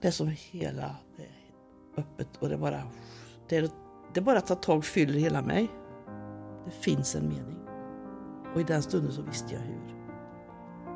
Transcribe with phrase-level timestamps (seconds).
[0.00, 2.82] Det är som hela, det är öppet och det bara,
[3.48, 3.68] det, är,
[4.14, 5.68] det bara tar tag fyller hela mig.
[6.64, 7.58] Det finns en mening.
[8.54, 9.94] Och i den stunden så visste jag hur.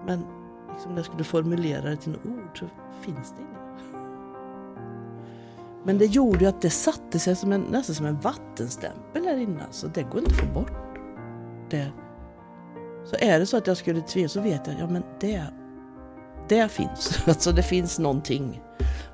[0.07, 0.25] Men
[0.73, 2.67] liksom när jag skulle formulera det till ord så
[3.01, 3.93] finns det inget.
[5.85, 9.37] Men det gjorde ju att det satte sig som en, nästan som en vattenstämpel här
[9.37, 9.65] inne.
[9.71, 10.73] Så det går inte att få bort.
[11.71, 11.93] Det.
[13.05, 15.45] Så är det så att jag skulle tveka så vet jag, ja men det,
[16.49, 17.19] det finns.
[17.27, 18.61] Alltså det finns någonting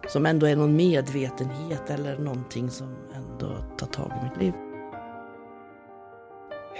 [0.08, 4.52] som ändå är någon medvetenhet eller någonting som ändå tar tag i mitt liv.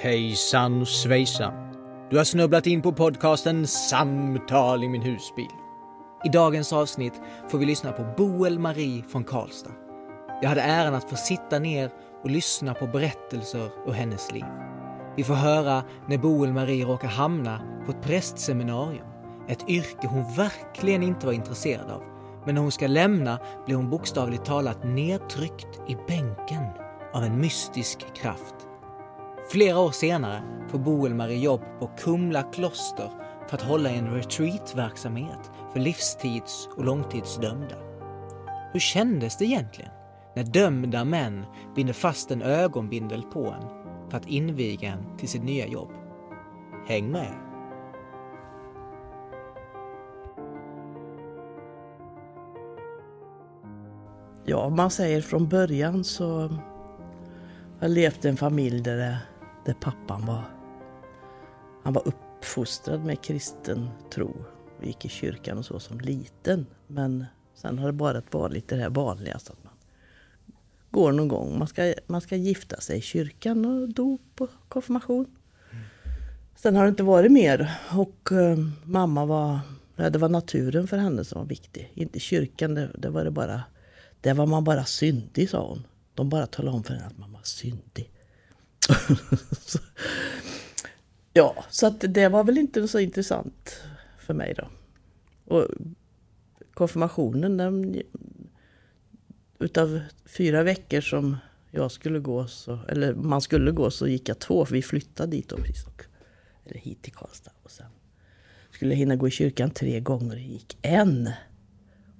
[0.03, 1.53] Hejsan svejsan.
[2.11, 5.51] Du har snubblat in på podcasten Samtal i min husbil.
[6.25, 9.73] I dagens avsnitt får vi lyssna på Boel Marie från Karlstad.
[10.43, 11.91] Jag hade äran att få sitta ner
[12.23, 14.45] och lyssna på berättelser ur hennes liv.
[15.17, 19.07] Vi får höra när Boel Marie råkar hamna på ett prästseminarium.
[19.49, 22.03] Ett yrke hon verkligen inte var intresserad av.
[22.47, 26.65] Men när hon ska lämna blir hon bokstavligt talat nedtryckt i bänken
[27.13, 28.55] av en mystisk kraft.
[29.51, 33.11] Flera år senare får Boel-Marie jobb på Kumla kloster
[33.49, 37.77] för att hålla en retreatverksamhet för livstids och långtidsdömda.
[38.73, 39.91] Hur kändes det egentligen
[40.37, 41.45] när dömda män
[41.77, 43.69] binder fast en ögonbindel på en
[44.11, 45.91] för att inviga en till sitt nya jobb?
[46.87, 47.48] Häng med!
[54.51, 56.61] Ja, man säger från början så har
[57.81, 59.19] jag levt i en familj där, det,
[59.65, 60.43] där pappan var,
[61.83, 64.37] han var uppfostrad med kristen tro
[64.79, 66.67] och gick i kyrkan och så som liten.
[66.87, 67.25] Men
[67.55, 69.73] sen har det bara varit det här vanligaste att man
[70.91, 71.59] går någon gång.
[71.59, 75.27] Man ska, man ska gifta sig i kyrkan och dop och konfirmation.
[76.57, 77.79] Sen har det inte varit mer.
[77.93, 79.61] Och eh, mamma var,
[79.97, 81.93] det var naturen för henne som var viktig.
[81.95, 83.63] Inte kyrkan, det, det var det bara,
[84.21, 85.87] där var man bara syndig sa hon.
[86.15, 88.11] De bara talade om för henne att man var syndig.
[91.33, 93.81] ja, så att det var väl inte så intressant
[94.19, 94.69] för mig då.
[95.55, 95.67] Och
[96.75, 98.03] konfirmationen, den,
[99.59, 101.37] utav fyra veckor som
[101.71, 105.31] jag skulle gå, så, eller man skulle gå, så gick jag två, för vi flyttade
[105.31, 106.03] dit då, precis, och,
[106.65, 107.53] eller hit till Karlstad.
[107.63, 107.87] Och sen
[108.71, 111.31] skulle jag hinna gå i kyrkan tre gånger, det gick en.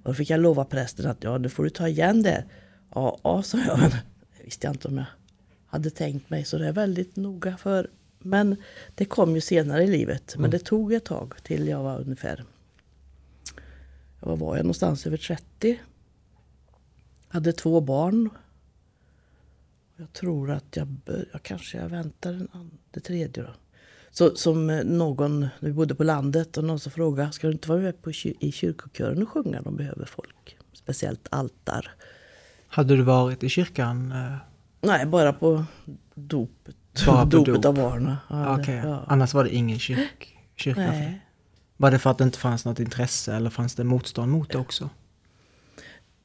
[0.09, 2.45] Och då fick jag lova prästen att ja, nu får du ta igen det.
[2.95, 3.89] Ja, ja sa jag, men
[4.37, 5.05] det visste jag inte om jag
[5.65, 7.89] hade tänkt mig, så det är väldigt noga för.
[8.19, 8.55] Men
[8.95, 12.43] det kom ju senare i livet, men det tog ett tag till jag var ungefär,
[14.19, 15.79] vad var jag någonstans, över 30.
[17.27, 18.29] Hade två barn.
[19.95, 23.49] Jag tror att jag, bör, jag kanske jag väntar andra, det tredje då.
[24.19, 27.79] Så som någon, vi bodde på landet och någon som frågade, ska du inte vara
[27.79, 29.61] med på, i kyrkokören och sjunga?
[29.61, 30.57] De behöver folk.
[30.73, 31.91] Speciellt altar.
[32.67, 34.11] Hade du varit i kyrkan?
[34.11, 34.35] eh,
[34.81, 35.65] Nej, bara på
[36.15, 36.75] dopet.
[37.07, 37.65] Bara på dopet dop?
[37.65, 38.15] av barnen.
[38.29, 39.03] Ja, Okej, ja.
[39.07, 40.81] annars var det ingen kyrk, kyrka?
[40.81, 41.21] Nej.
[41.77, 44.57] Var det för att det inte fanns något intresse eller fanns det motstånd mot det
[44.57, 44.89] också?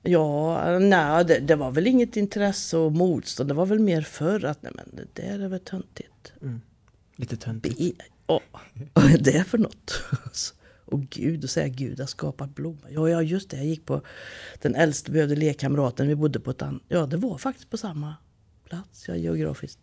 [0.03, 3.51] Ja, nej, det, det var väl inget intresse och motstånd.
[3.51, 6.33] Det var väl mer för att nej, men det där är väl töntigt.
[7.17, 7.81] Lite töntigt.
[8.27, 8.41] Ja,
[8.95, 10.03] vad är det för något?
[10.87, 12.89] Och Gud, och säga Gud har skapat blommor.
[12.91, 13.57] Ja, ja, just det.
[13.57, 14.01] Jag gick på
[14.63, 16.09] den äldste behövde lekkamraten.
[16.09, 16.83] Vi bodde på ett annat...
[16.89, 18.15] Ja, det var faktiskt på samma
[18.65, 19.79] plats, ja, geografiskt.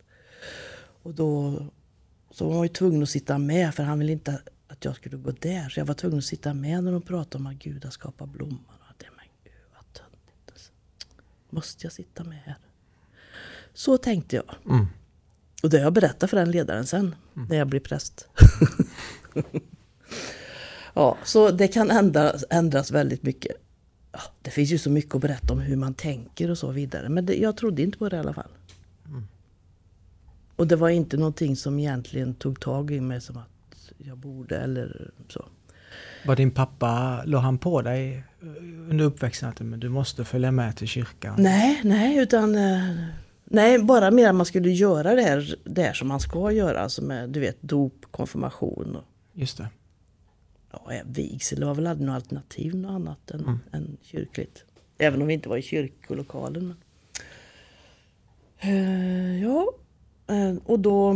[1.03, 1.55] Och då
[2.31, 5.17] så var man ju tvungen att sitta med, för han ville inte att jag skulle
[5.17, 5.69] gå där.
[5.69, 8.29] Så jag var tvungen att sitta med när de pratade om att Gud har skapat
[8.29, 8.59] blommor.
[8.89, 10.71] Och det, men gud vad töntigt.
[11.49, 12.57] Måste jag sitta med här?
[13.73, 14.55] Så tänkte jag.
[15.61, 18.27] Och det har jag berättat för den ledaren sen, när jag blir präst.
[20.93, 23.51] ja, så det kan ändras, ändras väldigt mycket.
[24.11, 27.09] Ja, det finns ju så mycket att berätta om hur man tänker och så vidare.
[27.09, 28.51] Men det, jag trodde inte på det i alla fall.
[30.61, 34.57] Och det var inte någonting som egentligen tog tag i mig som att jag borde
[34.57, 35.45] eller så.
[36.25, 38.47] Var din pappa, låg han på dig eh,
[38.89, 41.35] under uppväxten att men du måste följa med till kyrkan?
[41.37, 42.55] Nej, nej, utan...
[43.53, 46.79] Nej, bara mer att man skulle göra det här, det här som man ska göra.
[46.79, 49.03] Alltså med, du vet, dop, konfirmation och
[49.33, 49.67] Just det.
[50.71, 51.59] ja, vigsel.
[51.59, 54.63] Det var väl aldrig något alternativ något annat än, än kyrkligt.
[54.97, 56.73] Även om vi inte var i kyrkolokalen.
[58.59, 59.71] Eh, ja,
[60.27, 61.15] eh, och då...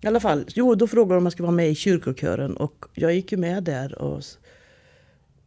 [0.00, 2.84] I alla fall, jo, då frågade de om jag skulle vara med i kyrkokören och
[2.94, 4.22] jag gick ju med där och,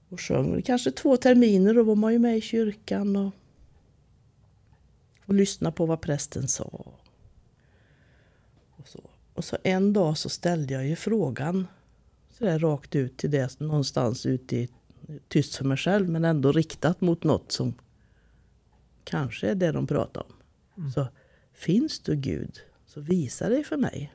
[0.10, 0.62] och sjöng.
[0.62, 3.32] Kanske två terminer, då var man ju med i kyrkan och,
[5.25, 6.94] och lyssnade på vad prästen sa.
[8.75, 9.10] Och så.
[9.33, 11.68] och så en dag så ställde jag ju frågan
[12.30, 14.69] sådär rakt ut till det någonstans ute i
[15.27, 17.74] tyst för mig själv men ändå riktat mot något som
[19.04, 20.33] kanske är det de pratar om.
[20.77, 20.92] Mm.
[20.92, 21.07] Så
[21.54, 24.13] finns du Gud, så visa dig för mig.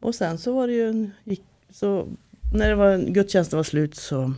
[0.00, 1.10] Och sen så var det ju
[1.70, 2.08] så
[2.52, 4.34] när det var, gudstjänsten var slut så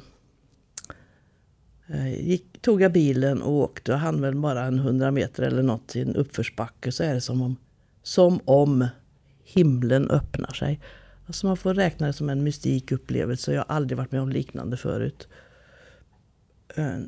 [1.89, 5.63] Eh, gick, tog jag bilen och åkte och hann väl bara en hundra meter eller
[5.63, 7.57] något i en uppförsbacke så är det som om,
[8.03, 8.89] som om
[9.45, 10.81] himlen öppnar sig.
[11.27, 13.53] Alltså man får räkna det som en mystik upplevelse.
[13.53, 15.29] Jag har aldrig varit med om liknande förut.
[16.77, 16.99] Eh,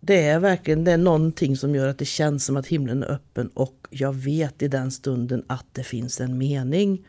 [0.00, 3.10] det är verkligen det är någonting som gör att det känns som att himlen är
[3.10, 7.06] öppen och jag vet i den stunden att det finns en mening.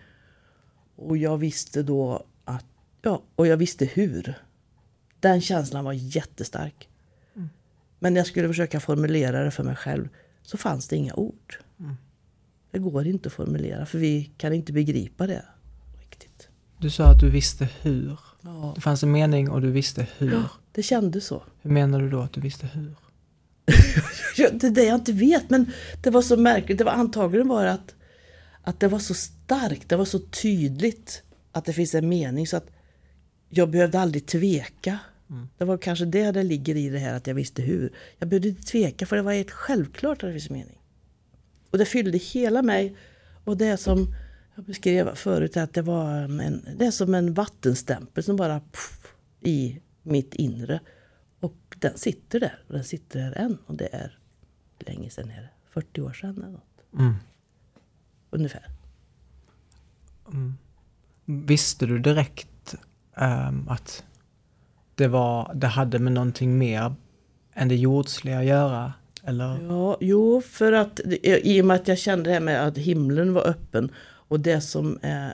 [0.95, 2.65] Och jag visste då att,
[3.01, 4.35] ja, och jag visste hur.
[5.19, 6.89] Den känslan var jättestark.
[8.01, 10.09] Men när jag skulle försöka formulera det för mig själv
[10.41, 11.55] så fanns det inga ord.
[12.71, 15.45] Det går inte att formulera för vi kan inte begripa det
[15.99, 16.47] riktigt.
[16.77, 18.19] Du sa att du visste hur.
[18.41, 20.43] Ja, Det fanns en mening och du visste hur.
[20.71, 21.43] det kändes så.
[21.61, 22.95] Hur menar du då att du visste hur?
[24.37, 26.77] Ja, Det är det jag inte vet, men det var så märkligt.
[26.77, 27.95] Det var antagligen bara att,
[28.61, 32.57] att det var så starkt, det var så tydligt att det finns en mening så
[32.57, 32.67] att
[33.49, 34.99] jag behövde aldrig tveka.
[35.57, 37.93] Det var kanske det det ligger i det här att jag visste hur.
[38.17, 40.81] Jag behövde inte tveka för det var helt självklart att det finns en mening.
[41.71, 42.95] Och det fyllde hela mig.
[43.43, 44.15] Och det som
[44.55, 49.15] jag beskrev förut, att det var en, det är som en vattenstämpel som bara puff,
[49.41, 50.79] i mitt inre.
[51.39, 52.63] Och den sitter där.
[52.67, 53.57] Och den sitter där än.
[53.65, 54.19] Och det är
[54.79, 56.83] länge sedan, är det 40 år sedan eller något.
[56.99, 57.15] Mm.
[58.29, 58.69] Ungefär.
[61.25, 62.47] Visste du direkt
[63.19, 64.03] ehm, att
[64.95, 66.93] det, var, det hade med någonting mer
[67.53, 68.93] än det jordsliga att göra?
[69.23, 69.59] Eller?
[69.67, 73.33] Ja, jo, för att i och med att jag kände det här med att himlen
[73.33, 73.91] var öppen.
[74.01, 75.33] Och det som är,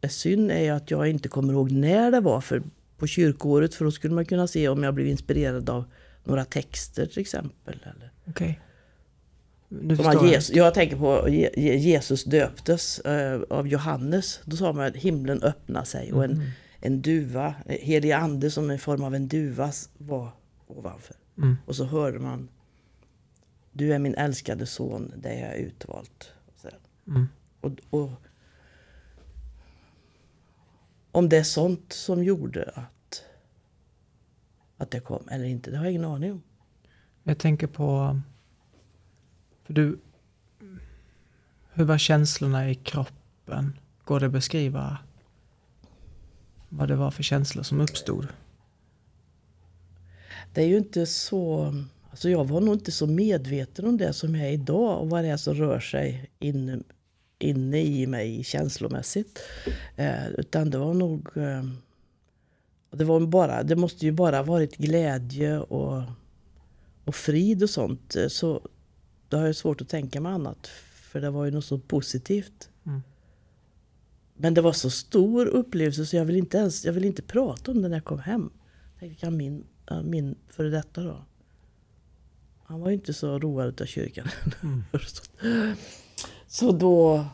[0.00, 2.62] är synd är att jag inte kommer ihåg när det var för
[2.98, 3.74] på kyrkoåret.
[3.74, 5.84] För då skulle man kunna se om jag blev inspirerad av
[6.24, 7.78] några texter till exempel.
[7.82, 8.10] Eller.
[10.14, 10.30] Jag.
[10.30, 14.40] Jesus, jag tänker på Je- Je- Jesus döptes eh, av Johannes.
[14.44, 16.50] Då sa man att himlen öppnade sig och en,
[16.84, 20.30] en duva, helig ande som i form av en duva var
[20.66, 21.16] ovanför.
[21.38, 21.56] Mm.
[21.66, 22.48] Och så hörde man
[23.72, 26.32] Du är min älskade son, det är jag utvalt.
[27.06, 27.28] Mm.
[27.60, 28.10] Och, och,
[31.12, 33.24] om det är sånt som gjorde att,
[34.76, 36.42] att det kom eller inte, det har jag ingen aning om.
[37.22, 38.20] Jag tänker på...
[39.62, 39.98] För du...
[41.72, 43.78] Hur var känslorna i kroppen?
[44.04, 44.98] Går det att beskriva
[46.74, 48.28] vad det var för känslor som uppstod?
[50.54, 51.74] Det är ju inte så...
[52.10, 55.24] Alltså jag var nog inte så medveten om det som jag är idag och vad
[55.24, 56.78] det är som rör sig inne,
[57.38, 59.38] inne i mig känslomässigt.
[59.96, 61.36] Eh, utan det var nog...
[61.36, 61.64] Eh,
[62.90, 66.02] det, var bara, det måste ju bara ha varit glädje och,
[67.04, 68.16] och frid och sånt.
[68.16, 68.68] Eh, så
[69.28, 70.66] då har jag svårt att tänka mig annat.
[70.94, 72.68] För det var ju något så positivt.
[74.42, 74.48] Mm.
[74.48, 77.70] Men det var så stor upplevelse så jag vill inte ens jag vill inte prata
[77.70, 78.50] om det när jag kom hem.
[78.92, 79.64] Jag tänkte, kan min,
[80.04, 81.24] min före detta då.
[82.64, 84.28] Han var ju inte så road av kyrkan.
[86.46, 87.26] så då...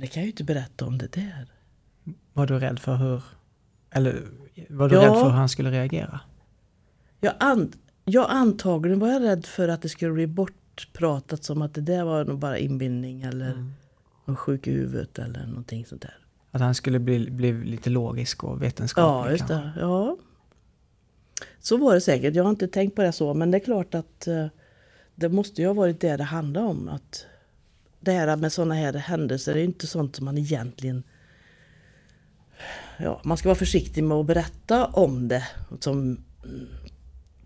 [0.00, 1.46] Det kan jag ju inte berätta om det där.
[2.32, 3.22] Var du rädd för hur...
[3.90, 4.28] Eller
[4.68, 5.02] var du Ja.
[5.02, 6.20] rädd för hur han skulle reagera?
[7.20, 7.72] Jag, an,
[8.04, 12.04] jag antagligen var jag rädd för att det skulle bli bortpratat som att det där
[12.04, 13.72] var nog bara inbildning eller Mm.
[14.32, 16.18] Någon sjuk i huvudet eller någonting sånt där.
[16.50, 19.80] Att han skulle bli, bli lite logisk och vetenskaplig Ja, just kanske?
[19.80, 19.80] det.
[19.80, 20.16] Ja.
[21.60, 22.34] Så var det säkert.
[22.34, 23.34] Jag har inte tänkt på det så.
[23.34, 24.46] Men det är klart att eh,
[25.14, 26.88] det måste ju ha varit det det handlade om.
[26.88, 27.26] Att
[28.00, 31.02] det här med sådana här händelser är ju inte sånt som man egentligen...
[32.98, 35.48] Ja, man ska vara försiktig med att berätta om det.
[35.80, 36.24] Som,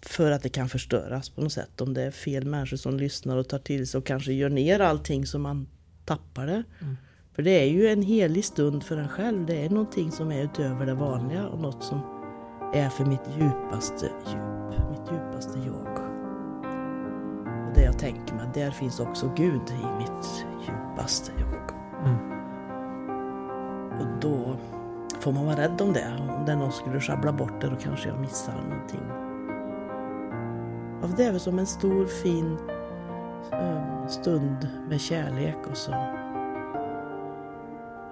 [0.02, 1.80] för att det kan förstöras på något sätt.
[1.80, 4.80] Om det är fel människor som lyssnar och tar till sig och kanske gör ner
[4.80, 5.66] allting så man
[6.06, 6.62] tappar det.
[7.32, 9.46] För det är ju en helig stund för en själv.
[9.46, 12.00] Det är någonting som är utöver det vanliga och något som
[12.74, 15.98] är för mitt djupaste djup, mitt djupaste jag.
[17.68, 21.70] Och det jag tänker mig, där finns också Gud i mitt djupaste jag.
[22.06, 22.36] Mm.
[24.00, 24.56] Och då
[25.20, 26.16] får man vara rädd om det.
[26.38, 29.06] Om det någon skulle sjabbla bort det då kanske jag missar någonting.
[31.00, 32.58] För det är väl som en stor fin
[34.08, 35.92] stund med kärlek och så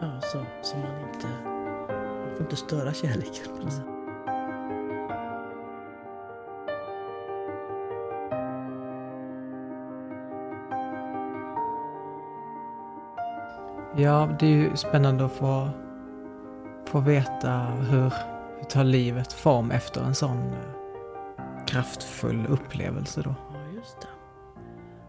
[0.00, 1.26] Ja, så, så man inte...
[2.26, 3.84] Man får inte störa kärleken på något sätt.
[13.96, 15.68] Ja, det är ju spännande att få,
[16.86, 18.12] få veta hur,
[18.58, 23.34] hur tar livet form efter en sån eh, kraftfull upplevelse då?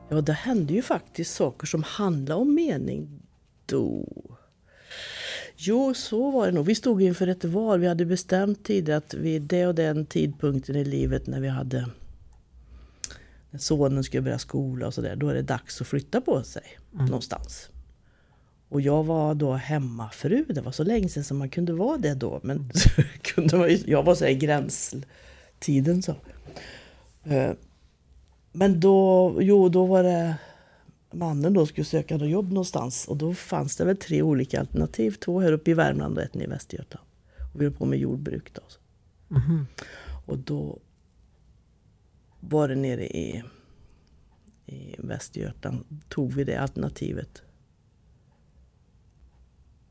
[0.10, 0.34] Ja, det.
[0.34, 3.22] Hände ju faktiskt saker som handlade om mening
[3.66, 4.06] då.
[5.58, 6.66] Jo, så var det nog.
[6.66, 7.80] Vi stod inför ett val.
[7.80, 11.90] Vi hade bestämt tidigare att vid det och den tidpunkten i livet när vi hade
[13.52, 16.64] när sonen skulle börja skola och sådär, då är det dags att flytta på sig
[16.94, 17.06] Mm.
[17.06, 17.70] någonstans.
[18.70, 20.46] Och jag var då hemmafru.
[20.50, 22.40] Det var så länge sedan som man kunde vara det då.
[22.44, 22.70] Men
[23.22, 26.02] kunde man, jag var så här i gränstiden.
[26.02, 26.16] Så.
[28.58, 30.36] Men då, jo, då var det
[31.12, 33.08] mannen då skulle söka något jobb någonstans.
[33.08, 35.12] Och då fanns det väl tre olika alternativ.
[35.12, 37.08] Två här uppe i Värmland och ett i Västergötland.
[37.54, 38.62] Och vi höll på med jordbruk då.
[39.28, 39.68] Mhm.
[40.26, 40.80] Och då
[42.40, 43.44] var det nere i,
[44.66, 45.86] i Västergötland.
[46.10, 47.42] Tog vi det alternativet.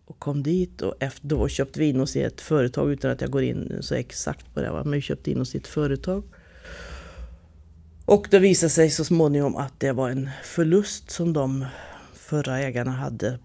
[0.04, 3.20] Och kom dit och efter då köpte vi in oss i ett företag utan att
[3.20, 4.70] jag går in så exakt på det.
[4.70, 6.24] va, Men vi köpte in oss i ett företag.
[8.06, 11.66] Och det visade sig så småningom att det var en förlust som de
[12.14, 13.38] förra ägarna hade.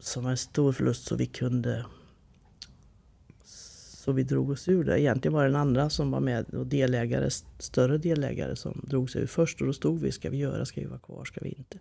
[0.00, 1.84] Som var en stor förlust så vi kunde
[4.08, 5.00] så vi drog oss ur det.
[5.00, 9.22] Egentligen var det den andra som var med och delägare, större delägare som drog sig
[9.22, 9.60] ur först.
[9.60, 11.78] Och då stod vi, ska vi göra, ska vi vara kvar, ska vi inte?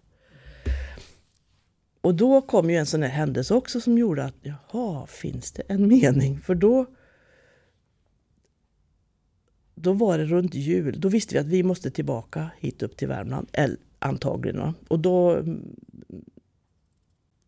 [2.02, 5.64] Och då kom ju en sån här händelse också som gjorde att, jaha, finns det
[5.68, 6.40] en mening?
[6.40, 6.86] För då
[9.82, 11.00] då var det runt jul.
[11.00, 13.48] Då visste vi att vi måste tillbaka hit upp till Värmland.
[13.54, 14.74] Eller, antagligen.
[14.88, 15.44] Och då,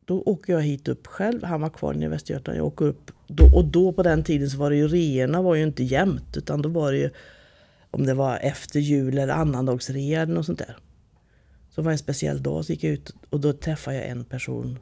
[0.05, 1.43] då åker jag hit upp själv.
[1.43, 2.59] Han var kvar i Västergötland.
[2.59, 3.11] Jag åker upp.
[3.27, 6.37] Då, och då på den tiden så var det ju reorna var ju inte jämnt.
[6.37, 7.09] Utan då var det ju
[7.91, 10.77] om det var efter jul eller annandagsrea eller något sånt där.
[11.69, 14.23] Så var det en speciell dag så gick jag ut och då träffade jag en
[14.25, 14.79] person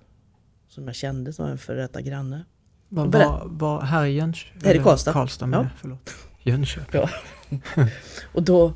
[0.68, 2.46] som jag kände som var en före detta granne.
[2.89, 4.62] Var, var, var här i Jönköping?
[4.66, 5.13] Här i Karlstad.
[5.13, 5.70] Karlstad med, Ja.
[5.77, 6.10] förlåt.
[6.48, 7.01] Jönköping.
[7.01, 7.10] Ja.
[8.34, 8.74] och då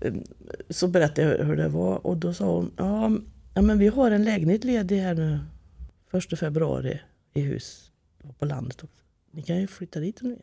[0.00, 0.14] eh,
[0.70, 3.12] så berättade jag hur det var och då sa hon ja,
[3.54, 5.38] ja men vi har en lägenhet ledig här nu
[6.10, 7.00] första februari
[7.34, 7.92] i hus
[8.38, 9.04] på landet också.
[9.30, 10.38] Ni kan ju flytta dit om ni.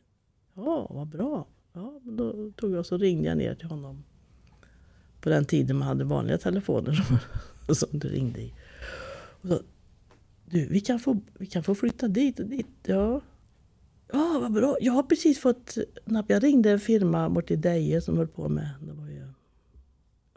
[0.54, 1.48] Ja, vad bra.
[1.74, 4.04] Ja, då tog jag så ringde jag ner till honom.
[5.22, 7.18] På den tiden man hade vanliga telefoner som,
[7.76, 8.54] som det ringde i.
[9.42, 9.62] Och så,
[10.46, 12.68] du, vi kan, få, vi kan få flytta dit och dit.
[12.84, 13.22] Ja,
[14.12, 14.78] Ja, vad bra.
[14.82, 16.26] Jag har precis fått napp.
[16.28, 18.70] Jag ringde en firma bort i Deje som höll på med...
[18.82, 19.28] Det var ju,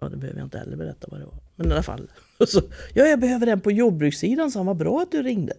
[0.00, 1.38] ja, det behöver jag inte heller berätta vad det var.
[1.56, 2.10] Men i alla fall.
[2.46, 2.60] Så,
[2.94, 5.52] ja, jag behöver en på jordbrukssidan, så han var bra att du ringde.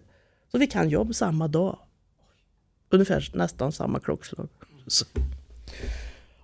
[0.52, 1.78] Så vi kan jobb samma dag.
[2.90, 4.48] Ungefär nästan samma klockslag.
[4.86, 5.04] Så.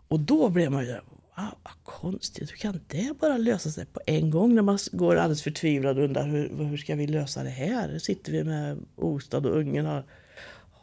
[0.09, 0.93] Och då blev man ju...
[1.37, 2.53] Wow, vad konstigt.
[2.53, 6.05] Hur kan det bara lösa sig på en gång när man går alldeles förtvivlad och
[6.05, 7.99] undrar hur, hur ska vi lösa det här?
[7.99, 10.05] Sitter vi med Ostad och ungen har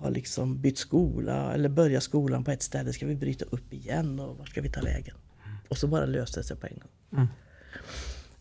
[0.03, 2.93] har liksom bytt skola eller börjat skolan på ett ställe.
[2.93, 5.15] Ska vi bryta upp igen och var ska vi ta vägen?
[5.69, 6.91] Och så bara löste det sig på en gång.
[7.11, 7.27] Mm.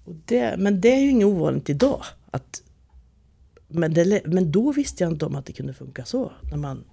[0.04, 2.02] Och det, men det är ju inget ovanligt idag.
[2.30, 2.62] Att,
[3.68, 6.32] men, det, men då visste jag inte om att det kunde funka så.
[6.50, 6.84] När man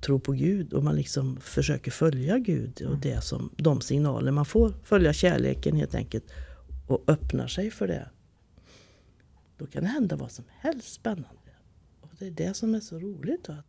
[0.00, 4.44] tror på Gud och man liksom försöker följa Gud och det som, de signaler man
[4.44, 4.74] får.
[4.84, 6.24] Följa kärleken helt enkelt.
[6.86, 8.10] Och öppnar sig för det.
[9.56, 11.50] Då kan det hända vad som helst spännande.
[12.00, 13.48] Och det är det som är så roligt.
[13.48, 13.66] Att,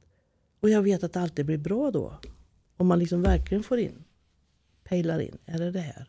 [0.62, 2.20] och jag vet att det alltid blir bra då.
[2.77, 4.03] Om man liksom verkligen får in,
[4.84, 5.38] pejlar in.
[5.46, 6.08] Är det det här?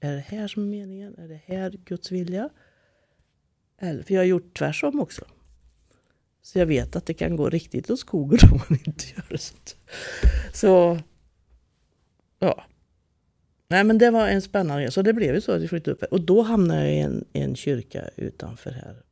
[0.00, 1.14] Är det här som är meningen?
[1.18, 2.50] Är det här Guds vilja?
[3.78, 5.24] Eller, för jag har gjort tvärsom också.
[6.42, 9.76] Så jag vet att det kan gå riktigt åt skogen om man inte gör det.
[10.52, 10.98] Så,
[12.38, 12.64] ja.
[13.68, 14.92] Nej men det var en spännande resa.
[14.92, 16.00] Så det blev ju så att vi flyttade upp.
[16.00, 16.12] här.
[16.12, 19.02] Och då hamnade jag i en, i en kyrka utanför här.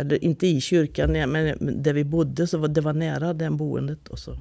[0.00, 2.46] Eller inte i kyrkan, men där vi bodde.
[2.46, 4.08] Så var, det var nära den boendet.
[4.08, 4.38] Och så.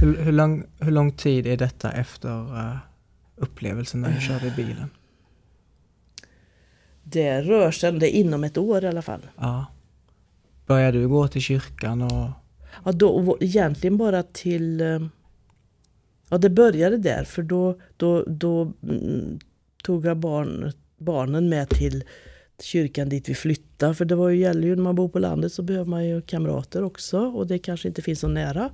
[0.00, 2.76] Hur, hur, lång, hur lång tid är detta efter eh,
[3.36, 4.90] upplevelsen när du körde bilen?
[7.02, 9.26] Det rör sig det inom ett år i alla fall.
[9.36, 9.66] Ja.
[10.66, 12.30] Började du gå till kyrkan och...
[12.84, 14.80] Ja, då, egentligen bara till...
[14.80, 15.00] eh,
[16.30, 19.38] Ja, det började där för då, då, då mm,
[19.84, 22.04] tog jag barn, barnen med till
[22.62, 23.94] kyrkan dit vi flyttade.
[23.94, 26.22] För det var ju, gäller ju när man bor på landet så behöver man ju
[26.22, 28.70] kamrater också och det kanske inte finns så nära.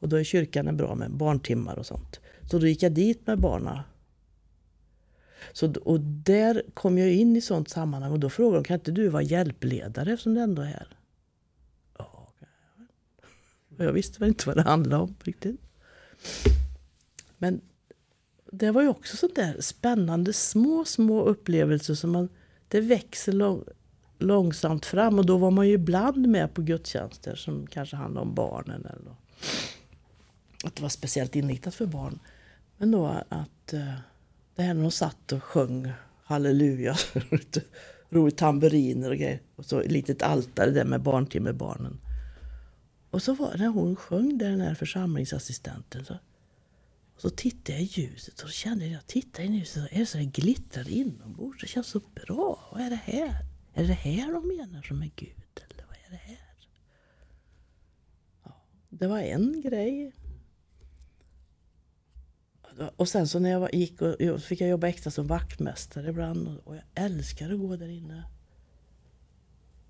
[0.00, 2.20] Och då är kyrkan en bra med barntimmar och sånt.
[2.50, 3.84] Så då gick jag dit med barna.
[5.52, 8.90] Så, och där kom jag in i sånt sammanhang och då frågade de, kan inte
[8.90, 10.96] du vara hjälpledare eftersom du ändå är här?
[11.98, 13.78] Ja, jag.
[13.78, 15.60] Och jag visste väl inte vad det handlade om riktigt.
[17.38, 17.60] Men
[18.52, 22.28] det var ju också sånt där spännande, små, små upplevelser som man,
[22.68, 23.64] det växer lång,
[24.18, 25.18] långsamt fram.
[25.18, 28.86] Och då var man ju ibland med på gudstjänster som kanske handlade om barnen.
[28.86, 29.14] Eller.
[30.64, 32.18] att det var speciellt inriktat för barn.
[32.76, 33.94] Men då att eh,
[34.54, 35.92] det här när de satt och sjöng
[36.24, 36.96] halleluja,
[38.10, 39.40] roligt tamburiner och grejer.
[39.56, 42.00] Och så ett litet altare där med barntim med barnen.
[43.10, 46.04] Och så var när hon sjöng där, den här församlingsassistenten.
[46.04, 46.14] Så,
[47.18, 49.92] och så tittade jag i ljuset och så kände jag, titta in i ljuset och
[49.92, 51.60] är det så det glittrar inombords.
[51.60, 52.68] Det känns så bra.
[52.72, 53.44] Vad är det här?
[53.74, 55.60] Är det här de menar som är Gud?
[55.70, 56.58] Eller vad är det här?
[58.44, 58.52] Ja,
[58.88, 60.12] det var en grej.
[62.96, 66.76] Och sen så när jag gick och fick jag jobba extra som vaktmästare ibland och
[66.76, 68.24] jag älskade att gå där inne.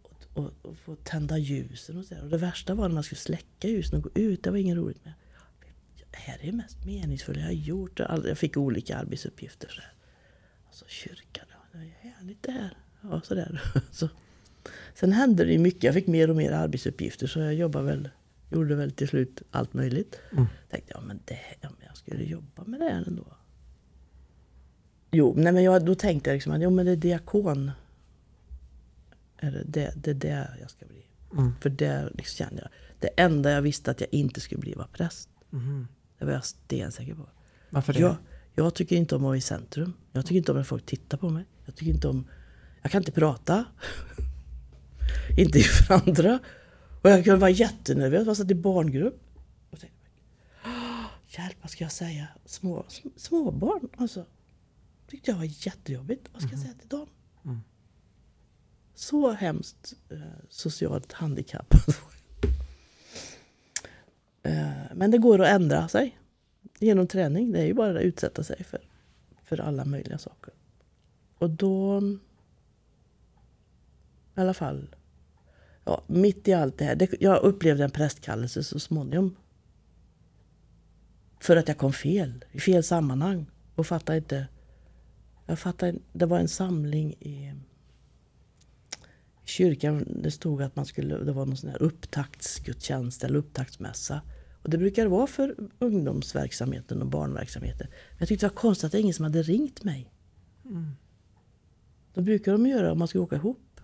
[0.02, 2.22] Och, och, och få tända ljusen och så där.
[2.22, 4.42] Och det värsta var när man skulle släcka ljusen och gå ut.
[4.42, 5.14] Det var inget roligt med.
[6.18, 7.98] Det här är det mest meningsfulla jag har gjort.
[7.98, 9.68] Jag fick olika arbetsuppgifter.
[9.68, 9.80] Så.
[10.66, 12.76] Alltså kyrkan, det är härligt det här.
[13.02, 13.62] Ja, så där.
[13.90, 14.08] Så.
[14.94, 15.82] Sen hände det mycket.
[15.82, 18.08] Jag fick mer och mer arbetsuppgifter så jag jobbade väl
[18.50, 20.20] gjorde väl till slut allt möjligt.
[20.32, 20.46] Mm.
[20.70, 23.26] Tänkte ja men, det, ja, men jag skulle jobba med det här ändå.
[25.10, 27.70] Jo, nej, men jag, då tänkte jag liksom att jo, men det är diakon.
[29.36, 31.06] Är det, det, det är det jag ska bli.
[31.32, 31.52] Mm.
[31.60, 32.70] För det liksom kände jag.
[32.98, 35.28] Det enda jag visste att jag inte skulle bli var präst.
[35.52, 35.88] Mm.
[36.18, 37.28] Det var jag stensäker på.
[37.70, 38.00] Varför det?
[38.00, 38.16] Jag,
[38.54, 39.92] jag tycker inte om att vara i centrum.
[40.12, 41.44] Jag tycker inte om när folk tittar på mig.
[41.64, 42.28] Jag tycker inte om...
[42.82, 43.64] Jag kan inte prata.
[45.38, 46.38] inte inför andra.
[47.02, 48.26] Och jag kunde vara jättenervös.
[48.26, 49.22] Jag satt i barngrupp.
[49.70, 49.98] Och tänkte,
[51.28, 52.28] Hjälp, vad ska jag säga?
[52.44, 52.84] Små,
[53.16, 54.26] småbarn alltså.
[55.08, 56.28] tyckte jag var jättejobbigt.
[56.32, 56.66] Vad ska jag mhm.
[56.66, 57.08] säga till dem?
[57.44, 57.60] Mm.
[58.94, 61.74] Så hemskt eh, socialt handikapp.
[64.48, 66.18] Eh, men det går att ändra sig
[66.78, 67.52] genom träning.
[67.52, 68.80] Det är ju bara att utsätta sig för,
[69.44, 70.54] för alla möjliga saker.
[71.38, 72.02] Och då...
[74.36, 74.96] I alla fall
[75.84, 76.94] ja, mitt i allt det här.
[76.94, 79.36] Det, jag upplevde en prästkallelse så småningom.
[81.40, 83.46] För att jag kom fel, i fel sammanhang.
[83.74, 84.46] Och fattade inte.
[85.46, 87.54] Jag fattade, det var en samling i,
[89.44, 90.04] i kyrkan.
[90.22, 94.20] Det stod att man skulle, det var någon sån här upptaktsgudstjänst eller upptaktsmässa.
[94.62, 97.86] Och det brukar vara för ungdomsverksamheten och barnverksamheten.
[97.90, 100.12] Men jag tyckte det var konstigt att det var ingen som hade ringt mig.
[100.64, 100.90] Mm.
[102.14, 103.80] Då brukar de göra om man ska åka ihop.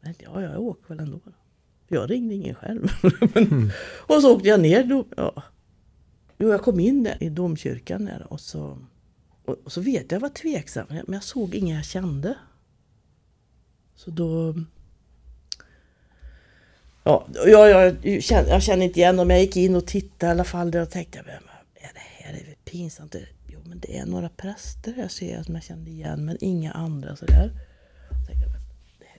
[0.00, 1.20] Men ja, jag åker väl ändå.
[1.88, 2.88] Jag ringde ingen själv.
[3.34, 3.70] mm.
[4.06, 4.84] Och så åkte jag ner.
[4.84, 5.42] Då, ja.
[6.38, 8.78] Jo, jag kom in där i domkyrkan där och så,
[9.44, 10.86] och, så vet jag, jag var tveksam.
[10.88, 12.38] Men jag såg inga jag kände.
[13.94, 14.54] Så då...
[17.10, 19.30] Ja, jag, jag, känner, jag känner inte igen dem.
[19.30, 20.70] Jag gick in och tittade i alla fall.
[20.70, 23.16] Där och tänkte, är det här är väl pinsamt?
[23.48, 27.16] Jo, men det är några präster jag ser som jag kände igen, men inga andra
[27.16, 27.50] sådär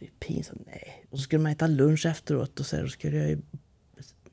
[0.01, 0.61] det är pinsamt.
[0.65, 1.05] Nej.
[1.09, 3.41] Och så skulle man äta lunch efteråt och så, skulle jag ju...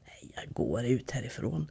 [0.05, 1.71] Nej, jag går ut härifrån.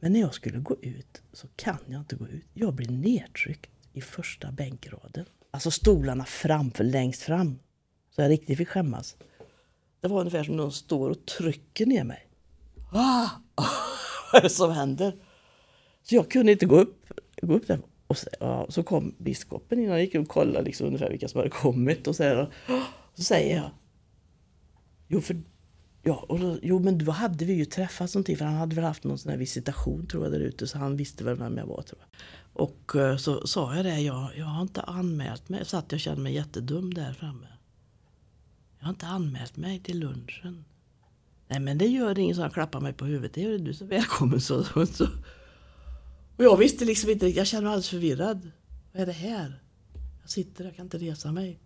[0.00, 2.44] Men när jag skulle gå ut så kan jag inte gå ut.
[2.54, 5.26] Jag blir nedtryckt i första bänkraden.
[5.50, 7.58] Alltså stolarna framför, längst fram.
[8.14, 9.16] Så jag riktigt fick skämmas.
[10.08, 12.28] Det var ungefär som någon står och trycker ner mig.
[12.92, 13.28] Ah!
[14.32, 15.16] Vad är det som händer?
[16.02, 17.06] Så jag kunde inte gå upp,
[17.42, 17.80] gå upp där.
[18.06, 21.38] Och så, ja, så kom biskopen in och gick och kollade liksom ungefär vilka som
[21.38, 22.06] hade kommit.
[22.06, 22.48] Och så, här,
[23.14, 23.70] så säger jag.
[25.08, 25.36] Jo, för,
[26.02, 28.84] ja, och då, jo men då hade vi ju träffats någonting för han hade väl
[28.84, 31.66] haft någon sån här visitation tror jag där ute så han visste väl vem jag
[31.66, 32.20] var tror jag.
[32.64, 35.64] Och uh, så sa jag det, jag, jag har inte anmält mig.
[35.64, 37.46] Så att jag kände mig jättedum där framme.
[38.78, 40.64] Jag har inte anmält mig till lunchen.
[41.48, 43.34] Nej men det gör inget så han klappar mig på huvudet.
[43.34, 44.64] Det gör du så välkommen så.
[44.64, 45.08] så.
[46.36, 48.50] Och jag visste liksom inte, jag kände mig alldeles förvirrad.
[48.92, 49.62] Vad är det här?
[50.20, 51.60] Jag sitter, jag kan inte resa mig.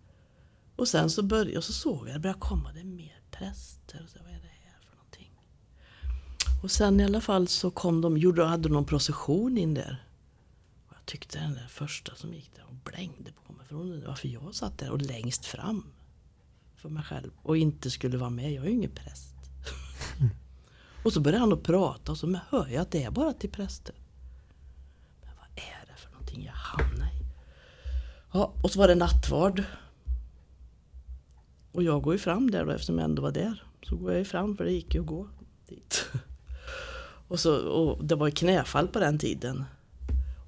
[0.75, 4.01] Och sen så började jag, så såg jag det började komma det mer präster.
[4.03, 5.31] Och så, vad är det här för någonting?
[6.63, 10.05] Och sen i alla fall så kom de, gjorde, hade någon procession in där.
[10.87, 13.65] Och jag tyckte den där första som gick där och blängde på mig.
[13.67, 15.83] För hon varför jag satt där och längst fram.
[16.81, 17.31] För mig själv.
[17.41, 18.51] Och inte skulle vara med.
[18.51, 19.35] Jag är ju ingen präst.
[20.19, 20.31] Mm.
[21.03, 23.49] och så började han att prata och så hör jag att det är bara till
[23.49, 23.95] präster.
[25.21, 27.25] Men vad är det för någonting jag hamnar i?
[28.33, 29.63] Ja, och så var det nattvard.
[31.71, 33.63] Och jag går ju fram där då eftersom jag ändå var där.
[33.83, 35.27] Så går jag ju fram för det gick ju att gå
[35.67, 36.05] dit.
[37.27, 39.63] och, så, och det var ju knäfall på den tiden.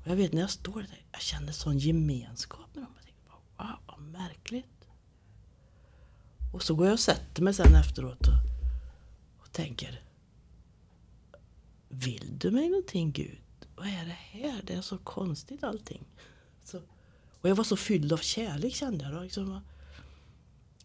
[0.04, 2.93] Och jag vet när jag står där, jag kände sån gemenskap med dem.
[2.96, 4.72] Jag tänkte, wow, vad märkligt.
[6.53, 8.33] Och så går jag och sätter mig sen efteråt och,
[9.41, 10.01] och tänker.
[11.89, 13.41] Vill du mig någonting Gud?
[13.75, 14.61] Vad är det här?
[14.63, 16.03] Det är så konstigt allting.
[16.63, 16.77] Så,
[17.41, 19.13] och jag var så fylld av kärlek kände jag.
[19.13, 19.61] Då, liksom,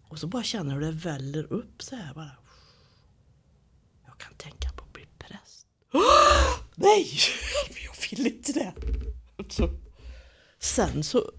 [0.09, 2.31] och så bara känner jag hur det väller upp så här bara.
[4.07, 5.66] Jag kan tänka på att bli präst.
[6.74, 7.11] Nej,
[7.85, 8.74] jag vill inte det.
[9.48, 9.70] Så,
[10.59, 11.33] sen så,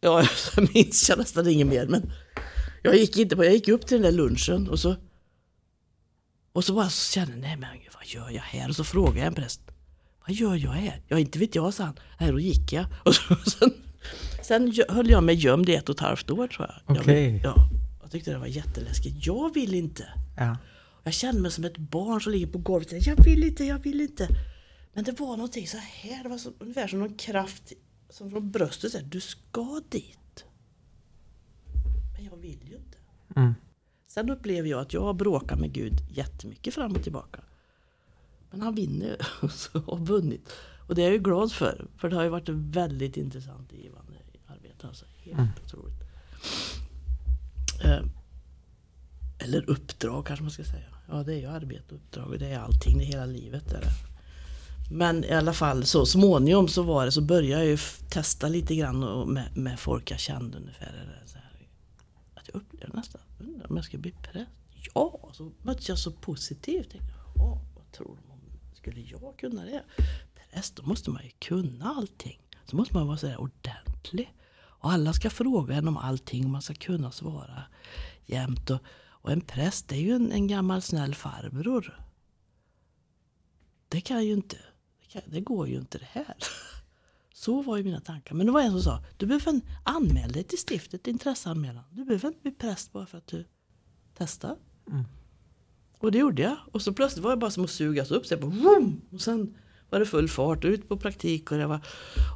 [0.00, 2.12] ja, jag minns jag nästan inget mer, men
[2.82, 4.96] jag gick inte på, jag gick upp till den där lunchen och så
[6.52, 8.68] och så bara så kände jag, nej men vad gör jag här?
[8.68, 9.60] Och så frågade jag en präst,
[10.26, 11.02] vad gör jag här?
[11.08, 11.98] Ja inte vet jag, sa han.
[12.20, 12.86] Nej då gick jag.
[13.04, 13.72] Och så, sen,
[14.42, 16.96] sen höll jag mig gömd i ett och ett halvt år tror jag.
[16.96, 17.40] Okej.
[17.42, 17.68] Jag, ja,
[18.02, 19.26] jag tyckte det var jätteläskigt.
[19.26, 20.08] Jag vill inte.
[20.36, 20.56] Ja.
[21.04, 23.64] Jag kände mig som ett barn som ligger på golvet och säger jag vill inte,
[23.64, 24.28] jag vill inte.
[24.92, 27.72] Men det var någonting så här, det var så, ungefär som någon kraft
[28.10, 30.19] som från bröstet säger du ska dit.
[32.20, 32.98] Men jag vill ju inte.
[33.36, 33.54] Mm.
[34.06, 37.40] Sen upplever jag att jag har bråkat med Gud jättemycket fram och tillbaka.
[38.50, 39.16] Men han vinner
[39.86, 40.52] och vunnit.
[40.88, 41.86] Och det är jag ju glad för.
[41.96, 44.12] För det har ju varit ett väldigt intressant givande
[44.46, 44.86] arbete.
[44.86, 45.50] Alltså, helt Mm.
[45.64, 46.00] otroligt.
[47.84, 48.02] Eh,
[49.38, 50.94] eller uppdrag kanske man ska säga.
[51.08, 53.72] Ja det är ju arbete och uppdrag och det är allting, det är hela livet.
[53.72, 53.92] Är det.
[54.94, 57.78] Men i alla fall så småningom så var det så började jag ju
[58.10, 60.86] testa lite grann med, med folk jag kände ungefär.
[61.02, 61.49] Eller så här,
[62.52, 64.50] jag upplevde nästan, undrar om jag ska bli präst?
[64.94, 66.90] Ja, alltså, så möttes jag så positivt.
[66.90, 68.40] Tänkte, ja, vad tror de om,
[68.74, 69.84] skulle jag kunna det?
[70.34, 72.40] Präst, då måste man ju kunna allting.
[72.64, 74.34] Så måste man vara så ordentlig.
[74.80, 77.62] Och alla ska fråga en om allting och man ska kunna svara
[78.26, 78.70] jämt.
[78.70, 82.00] Och, och en präst det är ju en, en gammal snäll farbror.
[83.88, 84.56] Det kan ju inte,
[85.00, 86.36] det, kan, det går ju inte det här.
[87.40, 88.34] Så var ju mina tankar.
[88.34, 91.84] Men det var en som sa, du behöver en, anmäl dig till stiftet, intresseanmälan.
[91.90, 93.44] Du behöver inte bli präst bara för att du
[94.14, 94.56] testar.
[94.90, 95.04] Mm.
[95.98, 96.56] Och det gjorde jag.
[96.72, 98.26] Och så plötsligt var det bara som att sugas upp.
[98.26, 99.00] Så jag bara, vroom!
[99.12, 99.56] Och sen
[99.90, 101.52] var det full fart ut på praktik.
[101.52, 101.86] Och det, var,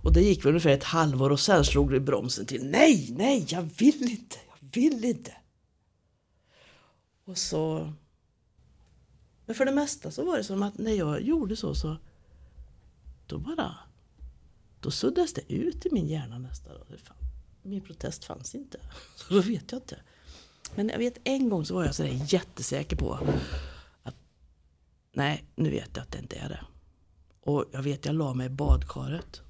[0.05, 2.71] och det gick väl ungefär ett halvår och sen slog det i bromsen till.
[2.71, 5.33] Nej, nej, jag vill inte, jag vill inte.
[7.25, 7.93] Och så...
[9.47, 11.97] Men för det mesta så var det som att när jag gjorde så så...
[13.27, 13.77] Då bara...
[14.85, 16.87] Då suddas det ut i min hjärna nästa dag.
[17.62, 18.79] Min protest fanns inte.
[19.16, 20.01] Så då vet jag inte.
[20.75, 23.18] Men jag vet en gång så var jag sådär jättesäker på
[24.03, 24.14] att
[25.12, 26.61] nej, nu vet jag att det inte är det.
[27.40, 29.42] Och jag vet, jag la mig i badkaret.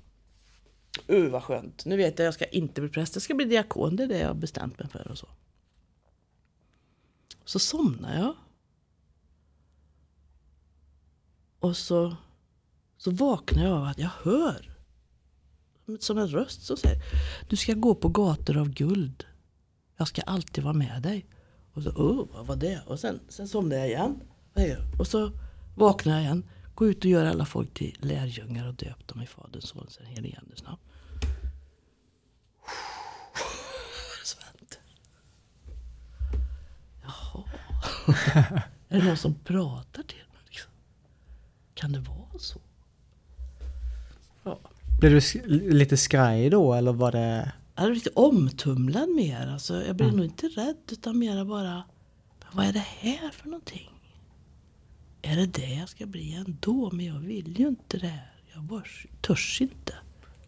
[1.10, 1.84] Uh, vad skönt.
[1.84, 3.96] Nu vet jag, jag ska inte bli präst, jag ska bli diakon.
[3.96, 5.28] Det är det jag har bestämt mig för och så.
[7.44, 8.34] Så somnade jag.
[11.58, 12.16] Och så,
[12.96, 14.73] så vaknade jag av att jag hör.
[16.00, 17.02] Som en röst som säger
[17.48, 19.24] Du ska gå på gator av guld.
[19.96, 21.26] Jag ska alltid vara med dig.
[21.72, 22.82] Och så, oh, vad var det?
[22.86, 24.20] Och sen, sen somnade jag igen.
[24.98, 25.32] Och så
[25.76, 26.44] vaknade jag igen.
[26.74, 30.06] Gå ut och gör alla folk till lärjungar och döp dem i Faderns, Sonens och
[30.06, 30.78] helige Andes namn.
[37.02, 37.44] Jaha.
[38.88, 40.40] är det någon som pratar till mig?
[40.44, 40.70] Liksom?
[41.74, 42.23] Kan det vara.
[45.04, 47.52] Blev du sk- lite skraj då eller var det...
[47.76, 49.46] Jag är lite omtumlad mer.
[49.52, 50.16] Alltså, jag blir Mm.
[50.16, 51.82] nog inte rädd utan mera bara,
[52.52, 53.90] vad är det här för någonting?
[55.22, 56.90] Är det det jag ska bli ändå?
[56.92, 58.32] Men jag vill ju inte det här.
[58.54, 58.82] Jag bara
[59.20, 59.94] törs inte.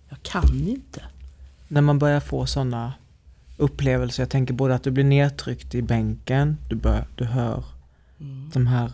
[0.09, 1.03] Jag kan inte.
[1.69, 2.93] När man börjar få sådana
[3.57, 7.65] upplevelser, jag tänker både att du blir nedtryckt i bänken, du, bör, du hör
[8.21, 8.51] Mm.
[8.55, 8.93] de här,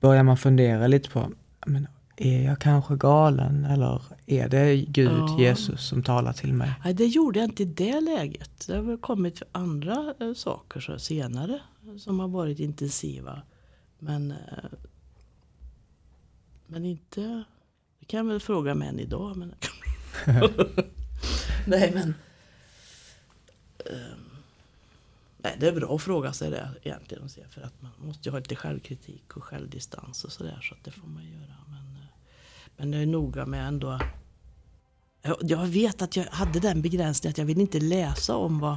[0.00, 1.30] börjar man fundera lite på,
[1.66, 5.38] men är jag kanske galen eller är det Gud, Ja.
[5.38, 6.72] Jesus som talar till mig?
[6.84, 8.66] Nej, det gjorde jag inte i det läget.
[8.66, 11.60] Det har väl kommit andra eh, saker så senare
[11.98, 13.42] som har varit intensiva.
[13.98, 14.70] Men, eh,
[16.66, 17.44] men inte...
[17.98, 19.36] Det kan jag väl fråga män idag.
[19.36, 19.54] Men,
[21.66, 22.14] nej men...
[23.78, 24.20] ehm,
[25.38, 27.28] nej, det är bra att fråga sig det egentligen.
[27.28, 30.60] För att man måste ju ha lite självkritik och självdistans och sådär.
[30.62, 31.56] Så att det får man göra.
[32.76, 34.02] Men, jag är noga med ändå att
[35.22, 38.76] jag- jag vet att jag hade den begränsningen att jag vill inte läsa om vad,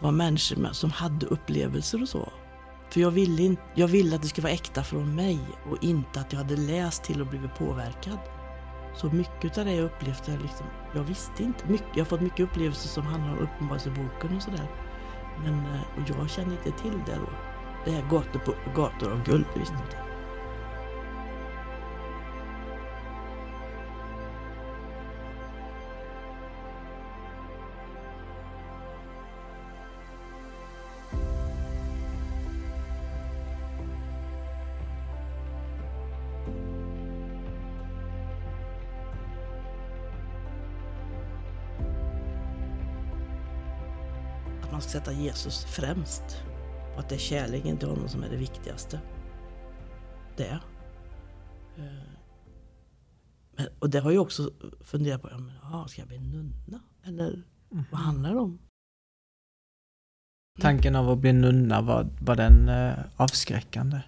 [0.00, 2.32] vad människor med, som hade upplevelser och så.
[2.90, 5.38] För jag ville, in, jag ville att det skulle vara äkta från mig
[5.70, 8.18] och inte att jag hade läst till och blivit påverkad.
[8.96, 11.66] Så mycket av det jag upplevt, jag, liksom, jag visste inte.
[11.68, 14.70] Mycket, jag har fått mycket upplevelser som handlar om Uppenbarelseboken och sådär.
[15.42, 17.30] Men eh, och jag kände inte till det då.
[17.84, 20.09] Det här gator, på, gator av guld, det visste jag inte.
[44.80, 46.22] Man ska sätta Jesus främst.
[46.94, 49.00] Och att det är kärleken till honom som är det viktigaste.
[50.36, 50.60] Det.
[51.76, 51.84] Eh,
[53.56, 55.28] Men, och det har jag också funderat på.
[55.30, 56.80] Ja, men, aha, ska jag bli nunna?
[57.04, 57.42] Eller
[57.90, 58.58] vad handlar det om?
[60.60, 64.00] Tanken av att bli nunna, var, var den eh, avskräckande?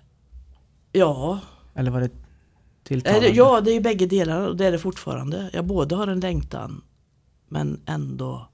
[0.92, 1.40] Ja,
[1.74, 3.28] Eller var det Eh, tilltalande?
[3.28, 5.50] ja, det är ju bägge delar och det är det fortfarande.
[5.52, 6.82] Jag både har en längtan
[7.48, 8.48] men ändå...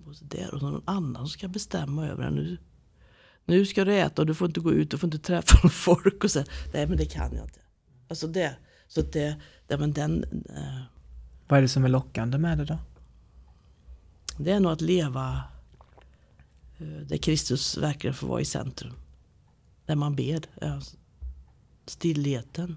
[0.00, 2.34] Bo så där och så någon annan som ska bestämma över en.
[2.34, 2.58] Nu,
[3.44, 6.24] nu ska du äta och du får inte gå ut, du får inte träffa folk.
[6.24, 7.60] Och så, nej men det kan jag inte.
[8.08, 8.56] Alltså det,
[8.88, 10.82] så det, det men den, eh,
[11.48, 12.78] Vad är det som är lockande med det då?
[14.38, 15.42] det är nog att leva
[16.78, 18.94] eh, där Kristus verkligen får vara i centrum.
[19.86, 20.40] Där man ber.
[20.60, 20.80] ja,
[21.86, 22.76] Stillheten.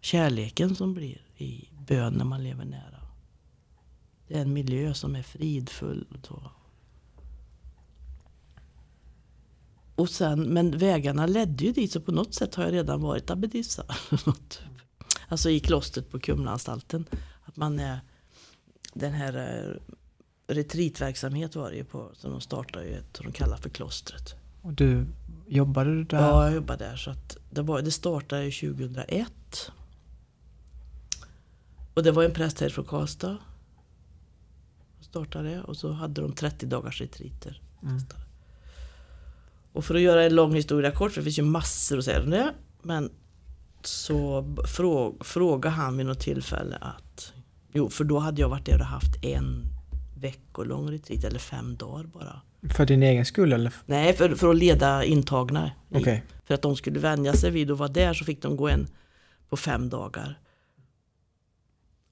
[0.00, 2.93] Kärleken som blir i bön när man lever nära.
[4.28, 6.06] Det är en miljö som är fridfull.
[9.94, 13.30] Och, sen, men vägarna ledde ju dit så på något sätt har jag redan varit
[13.30, 13.84] abbedissa.
[15.28, 17.04] Alltså i klostret på Kumlaanstalten.
[17.44, 18.00] Att man är
[18.94, 19.94] den här eh,
[20.54, 24.34] retreatverksamhet var det ju på som de startade ju ett som de kallar för klostret.
[24.62, 25.06] Och du,
[25.46, 26.18] jobbade du där?
[26.18, 29.32] Ja, jag jobbade där så att det, var, det startade ju 2001.
[31.94, 33.38] Och det var en präst här från Karlstad.
[35.14, 37.60] Startade det och så hade de 30 dagars retreater.
[37.82, 37.98] Mm.
[39.72, 42.22] Och för att göra en lång historia kort, för det finns ju massor att säga
[42.22, 42.54] om det.
[42.82, 43.10] Men
[43.82, 44.44] så
[45.20, 47.32] frågade han vid något tillfälle att
[47.72, 49.64] Jo, för då hade jag varit där och haft en
[50.18, 52.40] veckolång retreat, eller fem dagar bara.
[52.70, 53.72] För din egen skull eller?
[53.86, 55.66] Nej, för, för att leda intagna.
[55.90, 56.24] i- Okej.
[56.44, 58.86] För att de skulle vänja sig vid att vara där så fick de gå en
[59.48, 60.38] på fem dagar.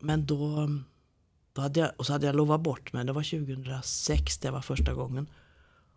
[0.00, 0.68] Men då,
[1.52, 3.04] då hade jag, och så hade jag lovat bort mig.
[3.04, 5.26] Det var 2006, det var första gången.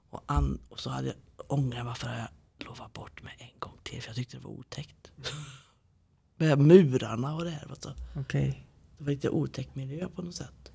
[0.10, 1.16] Och, an, och så hade jag
[1.48, 2.28] ångrat varför jag
[2.68, 4.02] lovat bort mig en gång till.
[4.02, 5.12] För jag tyckte det var otäckt.
[6.38, 7.68] Med murarna och det här.
[7.68, 8.68] Var så, Okej.
[8.98, 10.72] det var lite otäck miljö på något sätt.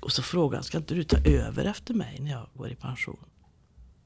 [0.00, 2.74] Och så frågade han, ska inte du ta över efter mig när jag går i
[2.74, 3.26] pension?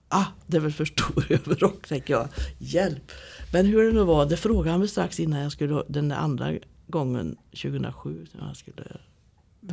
[0.08, 2.28] Ah, det är väl för stor överrock, tänker jag.
[2.58, 3.12] Hjälp!
[3.52, 6.16] Men hur det nu var, det frågade han mig strax innan jag skulle, den där
[6.16, 6.52] andra
[6.86, 9.00] gången, 2007, när jag skulle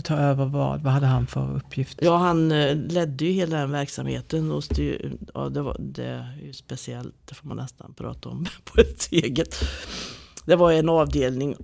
[0.04, 0.82] Ta över vad?
[0.82, 2.00] Vad hade han för uppgift?
[2.02, 6.38] Ja, han eh, ledde ju hela den verksamheten och styr, ja, det, var, det är
[6.44, 9.56] ju speciellt, det får man nästan prata om på ett eget.
[10.46, 11.56] Det var en avdelning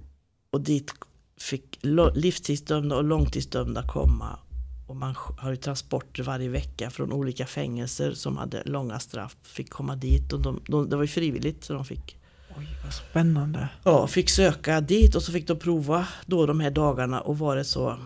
[0.51, 0.91] och dit
[1.39, 1.79] fick
[2.13, 4.39] livstidsdömda och långtidsdömda komma.
[4.87, 9.35] Och man har ju transporter varje vecka från olika fängelser som hade långa straff.
[9.43, 12.17] Fick komma dit och de, de, det var ju frivilligt så de fick
[12.57, 13.69] Oj, vad spännande.
[13.83, 17.55] ja, fick söka dit och så fick de prova då de här dagarna och var
[17.55, 17.97] det så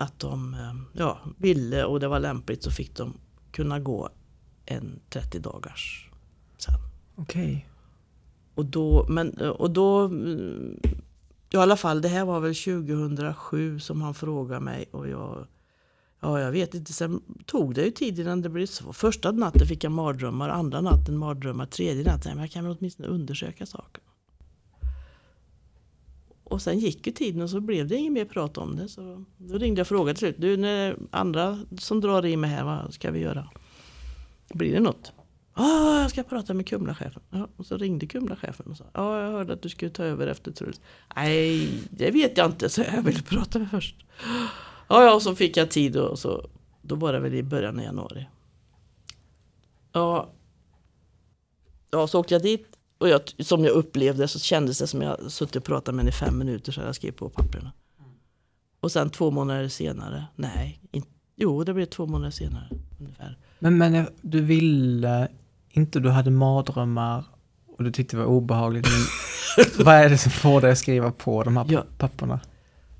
[0.00, 3.14] att de eh, ja, ville och det var lämpligt så fick de
[3.50, 4.08] kunna gå
[4.66, 6.10] en 30 dagars
[6.58, 6.74] sen.
[7.16, 7.68] Okej.
[8.54, 10.80] Och då, men, eh, och då, mm,
[11.50, 15.46] i alla fall det här var väl 2007 som han frågade mig och jag,
[16.20, 18.92] ja jag vet inte, sen tog det ju tid innan det blev så.
[18.92, 23.08] Första natten fick jag mardrömmar, andra natten mardrömmar, tredje natten, men jag kan väl åtminstone
[23.08, 24.02] undersöka saker.
[26.50, 28.88] Och sen gick ju tiden och så blev det inget mer prat om det.
[28.88, 32.50] Så då ringde jag och frågade till slut, du när andra som drar i mig
[32.50, 33.48] här, vad ska vi göra?
[34.54, 35.12] Blir det något?
[35.56, 37.22] Ja, jag ska prata med Kumlachefen.
[37.30, 40.26] Ja, och så ringde Kumlachefen och sa, ja jag hörde att du skulle ta över
[40.26, 40.80] efter Truls.
[41.16, 43.96] Nej, det vet jag inte, så jag ville prata med först.
[44.88, 46.48] Ja, ja, och så fick jag tid och så,
[46.82, 48.26] då var det väl i början av januari.
[49.92, 50.30] Ja,
[51.90, 55.32] ja så åkte jag dit och jag, som jag upplevde så kändes det som jag
[55.32, 57.72] suttit och pratat med henne i fem minuter så jag skrev på papperna.
[58.80, 61.02] Och sen två månader senare, nej, in,
[61.36, 62.68] jo det blev två månader senare
[63.00, 63.38] ungefär.
[63.58, 65.28] Men, men jag- du ville
[65.70, 67.24] inte, du hade mardrömmar
[67.66, 68.86] och du tyckte det var obehagligt.
[69.78, 71.84] Vad är det som får dig att skriva på de här Ja.
[71.98, 72.40] papperna?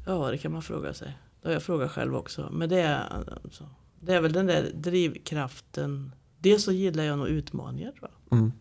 [0.06, 1.16] Ja, det kan man fråga sig.
[1.42, 2.48] Det har jag frågat själv också.
[2.52, 3.68] Men det är, alltså,
[4.00, 6.12] det är väl den där drivkraften.
[6.38, 8.38] Dels så gillar jag nog utmaningar tror jag.
[8.38, 8.52] Mm.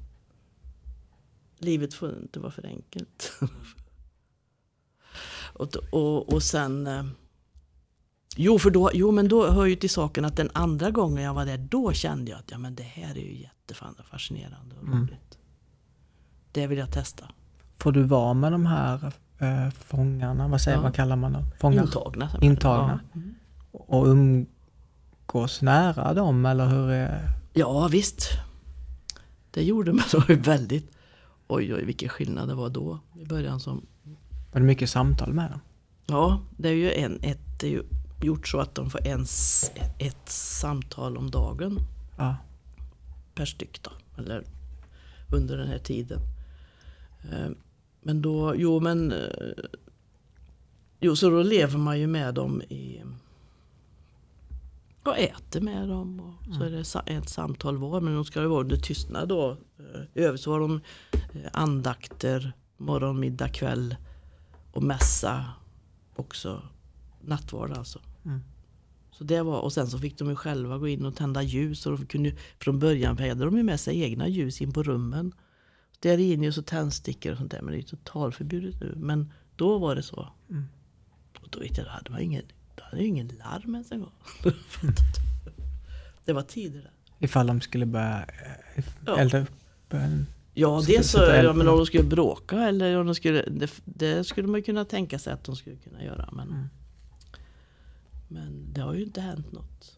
[1.60, 3.32] Livet får inte vara för enkelt.
[5.54, 6.88] och, och, och sen...
[6.88, 7.06] eh,
[8.36, 11.34] Jo, för då, jo, men då hör ju till saken att den andra gången jag
[11.34, 15.00] var där, då kände jag att ja, men det här är ju jättefascinerande och Mm.
[15.00, 15.38] roligt.
[16.52, 17.26] Det vill jag testa.
[17.78, 20.82] Får du vara med de här eh, fångarna, vad säger Ja.
[20.82, 21.43] vad kallar man dem?
[21.60, 21.84] Fångar?
[21.84, 22.30] Intagna.
[22.41, 23.00] Intagna.
[23.13, 23.19] Ja.
[23.80, 27.30] Och umgås nära dem eller hur är...
[27.54, 28.28] Ja visst.
[29.52, 30.91] Det gjorde man då väldigt.
[31.50, 33.00] Oj oj vilken skillnad det var då.
[33.20, 33.86] I början som.
[34.52, 35.60] Var det mycket samtal med dem?
[36.06, 37.84] Ja det är ju en, ett, det är
[38.22, 41.78] gjort så att de får en, s- ett samtal om dagen
[42.18, 42.36] Ja.
[43.36, 43.92] per styck då.
[44.22, 44.44] Eller
[45.34, 46.20] under den här tiden.
[47.32, 47.50] Eh,
[48.02, 49.18] Men då, jo men eh,
[51.00, 53.02] Jo så då lever man ju med dem i
[55.04, 56.20] och äter med dem.
[56.20, 58.02] Och så är det ett samtal var.
[58.02, 59.58] Men de ska ju vara under tystnad då.
[59.80, 60.82] Eh, I övrigt så har de
[61.12, 63.96] eh, andakter morgon, middag, kväll
[64.72, 65.46] och mässa
[66.16, 66.62] också.
[67.22, 68.00] Nattvard alltså.
[68.26, 68.40] Mm.
[69.12, 71.86] Så det var, och sen så fick de ju själva gå in och tända ljus.
[71.86, 75.32] Och de kunde, från början hade de ju med sig egna ljus in på rummen.
[75.92, 77.62] Stearinljus och tändstickor och sånt där.
[77.62, 78.94] Men det är ju totalförbjudet nu.
[78.98, 80.30] Men då var det så.
[80.50, 80.64] Mm.
[81.42, 82.44] Och då vet jag, då hade man ingen,
[82.89, 84.12] hade jag ingen larm ens en gång.
[86.25, 86.91] det var tider där.
[87.19, 88.25] Ifall de skulle börja
[88.75, 89.17] eh, Ja.
[89.17, 89.49] elda upp
[89.93, 90.25] en...
[90.54, 94.23] Ja, det så, ja, men om de skulle bråka eller om de skulle, det, det
[94.23, 96.30] skulle man ju kunna tänka sig att de skulle kunna göra.
[96.32, 96.67] Men, Mm.
[98.28, 99.97] men det har ju inte hänt något.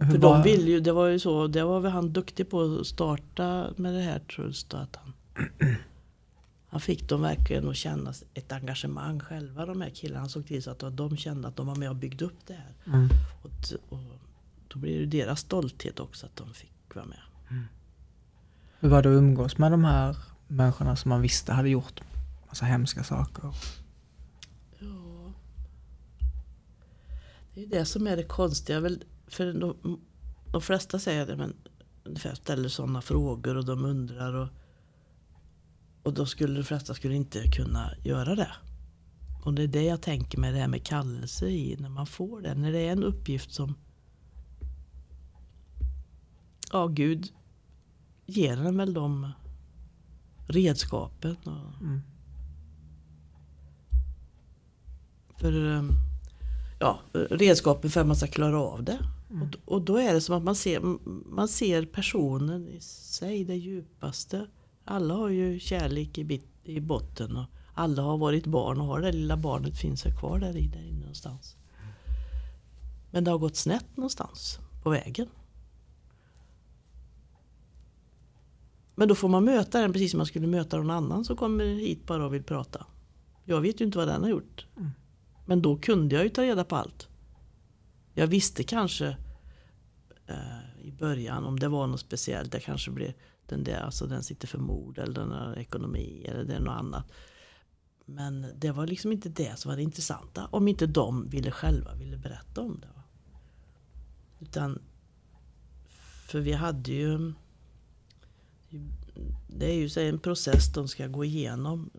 [0.00, 2.50] Hur För var- de ville ju, det var ju så, det var väl han duktig
[2.50, 5.12] på att starta med det här Truls då, att han
[6.72, 10.20] Han fick dem verkligen att känna ett engagemang själva de här killarna.
[10.20, 12.54] Han såg till så att de kände att de var med och byggde upp det
[12.54, 12.74] här.
[12.86, 13.08] Mm.
[13.42, 14.04] Och, och
[14.68, 17.18] då blir det deras stolthet också att de fick vara med.
[18.80, 20.16] Hur var det att umgås med de här
[20.48, 22.00] människorna som man visste hade gjort
[22.48, 23.54] massa hemska saker?
[24.78, 25.32] Ja.
[27.54, 28.80] Det är det som är det konstiga.
[28.80, 30.00] Väl, för de,
[30.52, 31.54] de flesta säger det, men
[32.34, 34.34] ställer sådana frågor och de undrar.
[34.34, 34.48] Och,
[36.02, 38.52] och då skulle de flesta skulle inte kunna göra det.
[39.44, 41.76] Och det är det jag tänker med det här med kallelse i.
[41.80, 42.54] När man får det.
[42.54, 43.74] När det är en uppgift som
[46.72, 47.32] Ja, Gud
[48.26, 49.32] ger en väl de
[50.48, 51.36] redskapen.
[51.44, 52.00] Och, Mm.
[55.36, 55.90] för ehm,
[56.80, 58.98] ja, redskapen för att man ska klara av det.
[59.30, 59.48] Mm.
[59.64, 60.80] Och, då är det som att man ser,
[61.34, 64.46] man ser personen i sig, det djupaste.
[64.84, 69.00] Alla har ju kärlek i, bit, i botten och alla har varit barn och har
[69.00, 71.56] det lilla barnet finns kvar där i, där inne någonstans.
[73.10, 75.28] Men det har gått snett någonstans på vägen.
[78.94, 81.64] Men då får man möta den precis som man skulle möta någon annan som kommer
[81.64, 82.86] hit bara och vill prata.
[83.44, 84.66] Jag vet ju inte vad den har gjort.
[85.46, 87.08] Men då kunde jag ju ta reda på allt.
[88.14, 89.16] Jag visste kanske
[90.26, 92.52] eh, i början om det var något speciellt.
[92.52, 93.12] Det kanske blev
[93.52, 96.78] den där, alltså den sitter för mord eller den har ekonomi eller det är något
[96.78, 97.12] annat.
[98.04, 100.46] Men det var liksom inte det som var det intressanta.
[100.46, 103.02] Om inte de ville själva ville berätta om det.
[104.44, 104.78] Utan
[106.26, 107.32] för vi hade ju
[109.48, 111.90] det är ju så en process de ska gå igenom.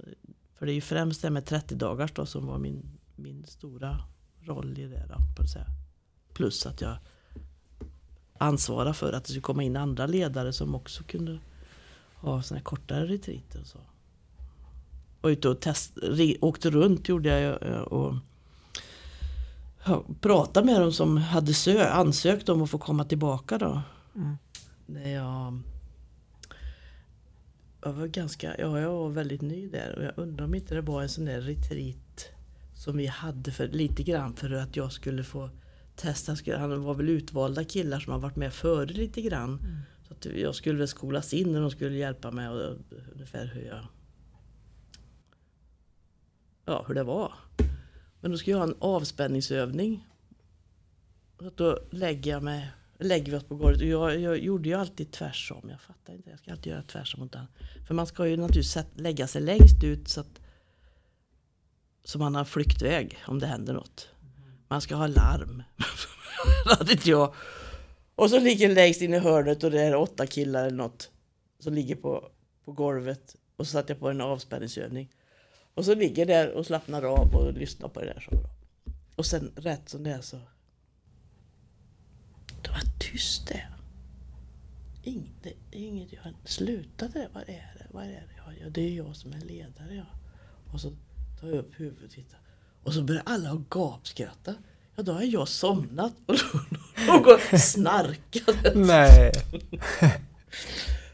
[0.54, 4.04] För det är ju främst det med 30 dagars då som var min, min stora
[4.42, 5.06] roll i det.
[5.08, 5.68] Då, på att säga.
[6.34, 6.98] Plus att jag
[8.38, 11.40] ansvarar för att det skulle komma in andra ledare som också kunde
[12.16, 13.80] ha såna här kortare retreater och så.
[15.22, 15.98] Och ute och test,
[16.42, 18.16] åkte runt gjorde jag eh, och
[20.22, 23.82] pratade med dem som hade sö, ansökt om att få komma tillbaka då.
[24.16, 24.38] Mm.
[24.86, 25.60] När jag
[27.86, 30.82] jag var ganska, ja jag var väldigt ny där och jag undrar om inte det
[30.82, 32.26] var en sån där retreat
[32.76, 35.50] som vi hade för lite grann för att jag skulle få
[35.96, 36.36] testa.
[36.36, 39.60] Skulle- Han var väl utvalda killar som har varit med före lite grann.
[40.08, 42.76] Så att jag skulle väl skolas in och de skulle hjälpa mig och,
[43.14, 43.88] ungefär hur jag
[46.66, 47.34] Ja, hur det var.
[48.22, 50.08] Men då skulle jag ha en avspänningsövning.
[51.40, 53.82] Så att då lägger jag mig lägger vi oss på golvet.
[53.82, 55.70] Och Jag, jag gjorde ju alltid tvärsom.
[55.70, 56.30] Jag fattar inte.
[56.30, 57.46] Jag ska alltid göra tvärsom mot den.
[57.88, 60.40] För man ska ju naturligtvis lägga sig längst ut så att
[62.04, 64.10] så man har flyktväg om det händer något.
[64.74, 65.64] Man ska ha larm.
[66.66, 67.34] hade inte jag.
[68.16, 71.12] Och så ligger längst in i hörnet och det är åtta killar eller något
[71.60, 72.30] som ligger på,
[72.66, 73.36] på golvet.
[73.56, 75.10] Och så satte jag på en avspänningsövning.
[75.74, 78.28] Och så ligger där och slappnar av och lyssnar på det där.
[78.30, 78.38] Så.
[79.16, 80.40] Och sen rätt som det är så
[82.64, 83.68] det var tyst det.
[85.04, 87.30] Inget, inget jag slutade.
[87.34, 87.88] Vad är det?
[87.92, 88.58] Vad är det?
[88.64, 89.96] Ja, det är jag som är ledare.
[89.96, 90.06] Ja.
[90.74, 90.92] Och så
[91.40, 92.43] tar jag upp huvudet och tittar.
[92.84, 94.56] Och så börjar alla att gapskratta.
[94.96, 96.14] Ja, då har jag somnat
[97.10, 98.72] och går snarkade.
[98.76, 99.32] Nej.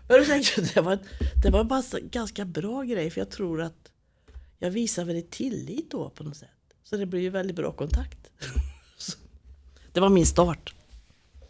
[0.07, 0.99] Men tänkte, det var,
[1.43, 3.91] det var bara en ganska bra grej för jag tror att
[4.59, 6.49] jag visar väldigt tillit då på något sätt.
[6.83, 8.31] Så det blir ju väldigt bra kontakt.
[9.93, 10.73] Det var min start.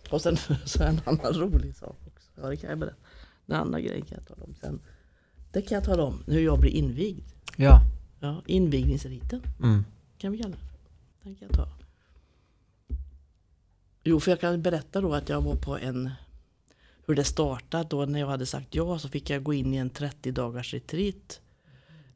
[0.09, 2.29] Och sen så en annan rolig sak också.
[2.41, 2.97] Ja, det kan jag berätta.
[3.45, 4.79] Den andra grejen kan jag tala om sen.
[5.51, 7.25] Det kan jag tala om hur jag blir invigd.
[7.55, 7.81] Ja.
[8.19, 9.85] Ja, invigningsriten Mm
[10.19, 10.61] kan vi kalla det.
[11.23, 11.67] Den kan jag ta.
[14.03, 16.09] Jo, för jag kan berätta då att jag var på en
[17.05, 17.87] hur det startade.
[17.89, 20.73] Då när jag hade sagt ja så fick jag gå in i en 30 dagars
[20.73, 21.41] retreat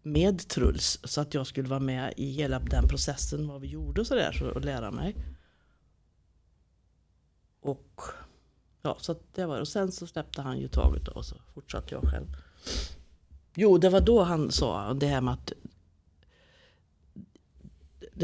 [0.02, 1.00] med Truls.
[1.04, 4.52] Så att jag skulle vara med i hela den processen, vad vi gjorde och sådär,
[4.56, 5.16] och lära mig.
[7.62, 8.02] Och
[8.82, 11.36] ja, så att det var Och sen så släppte han ju taget då, och så
[11.54, 12.28] fortsatte jag själv.
[13.56, 15.54] Jo, det var då han sa det här med att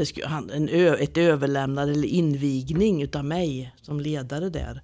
[0.00, 4.82] det skulle, han, en ö, ett överlämnande eller invigning utav mig som ledare där.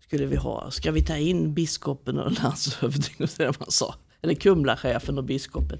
[0.00, 0.70] Skulle vi ha.
[0.70, 3.94] Ska vi ta in biskopen och landshövdingen och det man sa.
[4.22, 5.78] Eller Kumlachefen och biskopen.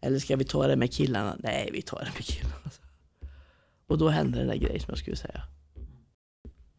[0.00, 1.36] Eller ska vi ta det med killarna?
[1.38, 2.56] Nej, vi tar det med killarna.
[3.86, 5.42] Och då hände den där grejen som jag skulle säga.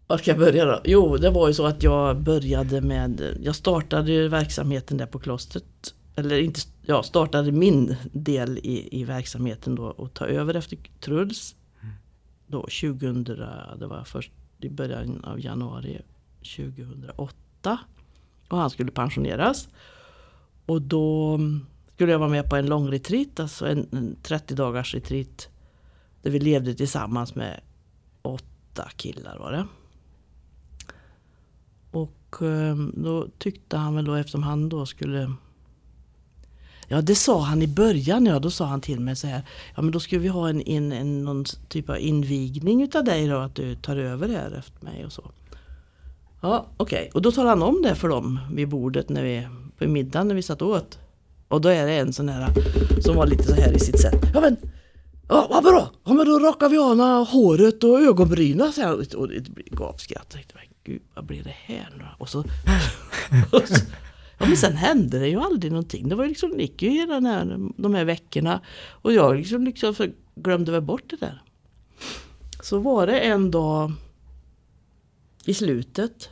[0.07, 0.82] Var ska jag börja då?
[0.84, 5.93] Jo, det var ju så att jag började med, jag startade verksamheten där på klostret.
[6.16, 11.55] Eller inte, jag startade min del i, i verksamheten då och ta över efter Truls.
[12.47, 13.24] Då 2000,
[13.80, 16.01] det var först i början av januari
[16.39, 17.80] 2008.
[18.47, 19.70] Och han skulle pensioneras.
[20.66, 21.39] Och då
[21.93, 25.49] skulle jag vara med på en lång retreat, alltså en, en 30 dagars retreat.
[26.22, 27.61] Där vi levde tillsammans med
[28.22, 29.68] åtta killar var det.
[31.91, 35.34] Och ehm, då tyckte han väl då eftersom han då skulle
[36.94, 39.41] Ja det sa han i början, ja då sa han till mig så här
[39.76, 43.28] Ja men då ska vi ha en, en, en någon typ av invigning utav dig
[43.28, 45.32] då att du tar över här efter mig och så.
[46.41, 47.10] Ja okej, okay.
[47.14, 50.36] och då talade han om det för dem vid bordet när vi, på middagen när
[50.36, 51.00] vi satt åt.
[51.48, 52.50] Och då är det en sån här
[53.02, 54.26] som var lite så här i sitt sätt.
[54.34, 54.58] Ja men,
[55.30, 55.91] ja, vad bra!
[56.04, 58.72] Ja men då rakar vi av håret och ögonbrynen.
[59.16, 60.36] Och det blir gapskratt.
[60.84, 62.39] Gud vad blir det här nu och så,
[63.52, 63.76] och så
[64.38, 66.10] Ja, men sen hände det ju aldrig någonting.
[66.10, 68.62] Det var liksom, gick ju hela den här, de här veckorna.
[68.90, 69.96] Och jag liksom, liksom
[70.36, 71.42] glömde väl bort det där.
[72.62, 73.92] Så var det en dag
[75.46, 76.30] i slutet.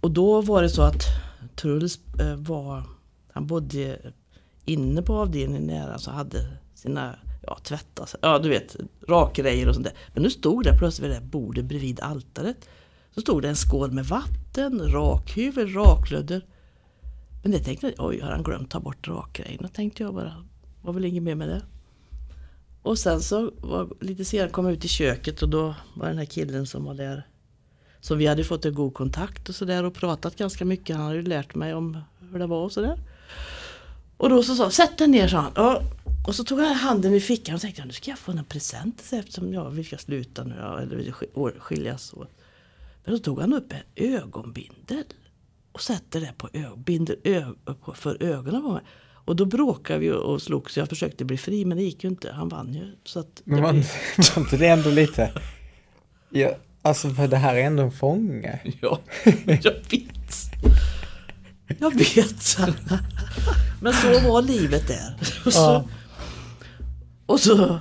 [0.00, 1.02] Och då var det så att
[1.56, 2.82] Truls eh, var,
[3.32, 3.98] han bodde
[4.64, 7.16] inne på avdelningen nära så hade sina
[7.46, 8.76] ja, tvätta ja du vet,
[9.08, 9.96] rakgrejer och sånt där.
[10.14, 12.68] Men nu stod det plötsligt vid det bordet bredvid altaret.
[13.14, 16.42] Så stod det en skål med vatten, rakhyvel, raklödder.
[17.42, 20.44] Men det tänkte jag, oj har han glömt ta bort rakgrejerna tänkte jag bara.
[20.82, 21.62] Var väl inget mer med det.
[22.82, 26.18] Och sen så var, lite senare kom jag ut i köket och då var den
[26.18, 27.26] här killen som var där.
[28.00, 30.96] Som vi hade fått en god kontakt och sådär och pratat ganska mycket.
[30.96, 31.98] Han hade ju lärt mig om
[32.32, 32.98] hur det var och sådär.
[34.16, 35.52] Och då så sa sätt dig ner sa han.
[35.52, 35.82] Och,
[36.26, 39.08] och så tog han handen i fickan och tänkte nu ska jag få en present
[39.12, 41.12] eftersom jag, vi ska sluta nu eller
[41.60, 42.30] skiljas åt.
[43.04, 45.04] Men då tog han upp en ögonbindel
[45.72, 47.44] och sätter det på ögon, binder ö,
[47.94, 48.82] för ögonen på mig.
[49.24, 50.76] Och då bråkade vi och slogs.
[50.76, 52.32] Jag försökte bli fri men det gick ju inte.
[52.32, 52.96] Han vann ju.
[53.04, 54.58] Så att men var, blir...
[54.58, 55.32] det ändå lite...
[56.30, 56.50] Ja,
[56.82, 58.60] alltså för det här är ändå en fånge.
[58.80, 59.00] Ja,
[59.44, 60.50] jag vet.
[61.78, 62.58] Jag vet.
[63.80, 65.14] Men så var livet där.
[65.46, 65.88] Och så, ja.
[67.26, 67.80] och så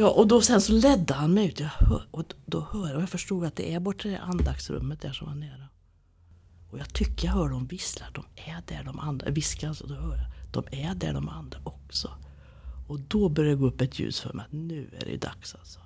[0.00, 1.60] Ja, och då sen så ledde han mig ut.
[1.60, 4.18] Jag hör, och då hör jag, och jag förstod att det är borta i det
[4.18, 5.68] andaktsrummet där som var nere.
[6.70, 8.06] Och jag tycker jag hör dem vissla.
[8.12, 10.26] De är där de andra, viskar alltså, då hör jag.
[10.52, 12.10] De är där de andra också.
[12.88, 15.54] Och då börjar det gå upp ett ljus för mig att nu är det dags
[15.54, 15.80] alltså.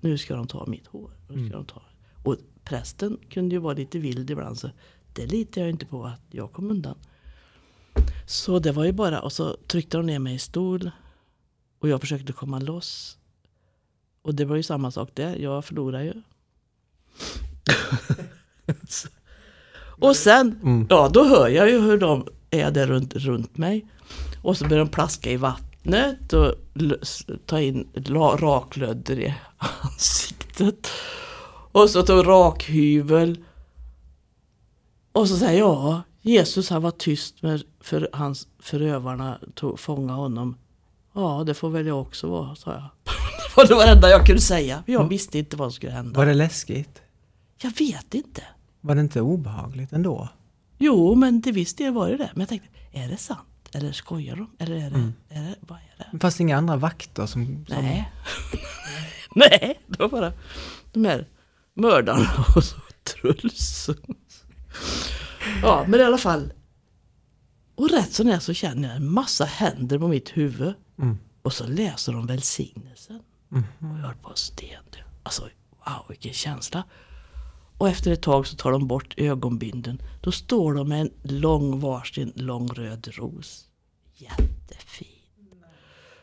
[0.00, 1.10] Nu ska de ta mitt hår.
[1.28, 1.52] Nu ska mm.
[1.52, 1.82] de ta.
[2.24, 4.70] Och prästen kunde ju vara lite vild ibland så
[5.12, 6.98] det litar jag inte på att jag kom undan.
[8.26, 10.90] Så det var ju bara, och så tryckte de ner mig i stol.
[11.78, 13.18] Och jag försökte komma loss.
[14.22, 16.22] Och det var ju samma sak där, jag förlorade ju.
[20.00, 20.86] Och sen, mm.
[20.90, 23.86] ja då hör jag ju hur de är där runt, runt mig.
[24.42, 26.54] Och så börjar de plaska i vattnet och
[27.46, 27.88] ta in
[28.38, 29.34] raklödder i
[29.82, 30.88] ansiktet.
[31.72, 33.44] Och så tar rakhyvel.
[35.12, 40.56] Och så säger jag, Jesus han var tyst med för hans förövarna tog, fånga honom.
[41.12, 42.82] Ja, det får väl jag också vara, sa jag.
[43.68, 44.82] det var det enda jag kunde säga.
[44.86, 45.08] Jag mm.
[45.08, 46.18] visste inte vad som skulle hända.
[46.18, 47.02] Var det läskigt?
[47.62, 48.42] Jag vet inte.
[48.80, 50.28] Var det inte obehagligt ändå?
[50.78, 52.30] Jo, men till viss del var det det.
[52.32, 53.68] Men jag tänkte, är det sant?
[53.72, 54.50] Eller skojar de?
[54.58, 55.12] Eller är det, mm.
[55.28, 56.18] är det vad är det?
[56.18, 57.46] Fast inga andra vakter som...
[57.46, 57.64] som...
[57.68, 58.12] Nej.
[59.34, 60.32] Nej, det var bara
[60.92, 61.28] de här
[61.74, 63.90] mördarna och så Truls.
[65.62, 66.52] ja, men i alla fall.
[67.74, 70.74] Och rätt som är så känner jag en massa händer på mitt huvud.
[70.98, 71.18] Mm.
[71.42, 73.20] Och så läser de välsignelsen.
[73.52, 73.64] Mm.
[73.78, 74.84] Och jag höll på sten.
[75.22, 75.42] Alltså,
[75.86, 76.84] wow vilken känsla.
[77.80, 80.02] Och efter ett tag så tar de bort ögonbinden.
[80.20, 83.64] Då står de med en lång varsin lång röd ros.
[84.16, 85.08] Jättefin.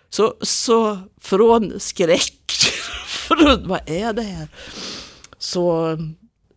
[0.09, 2.51] Så, så från skräck,
[3.07, 4.47] från vad är det här?
[5.37, 5.97] Så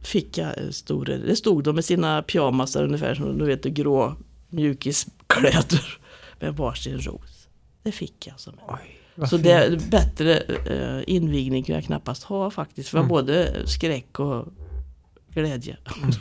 [0.01, 4.17] fick jag en stor, det stod de med sina pyjamasar ungefär som du vet grå
[4.49, 5.99] mjukiskläder
[6.41, 7.49] med varsin ros.
[7.83, 8.75] Det fick jag som en.
[9.19, 12.89] Oj, Så det, bättre eh, invigning kan jag knappast ha faktiskt.
[12.89, 13.09] För Mm.
[13.09, 14.49] både skräck och
[15.35, 15.77] glädje.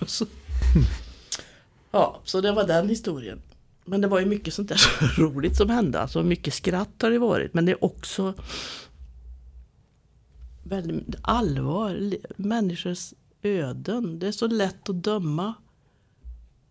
[0.06, 0.26] så,
[1.92, 3.42] ja, så det var den historien.
[3.86, 4.80] Men det var ju mycket sånt där
[5.22, 6.02] roligt som hände.
[6.02, 7.54] Alltså mycket skratt har det varit.
[7.54, 8.34] Men det är också
[10.64, 12.16] väldigt allvar.
[12.36, 14.20] Människors öden.
[14.20, 15.54] Det är så lätt att döma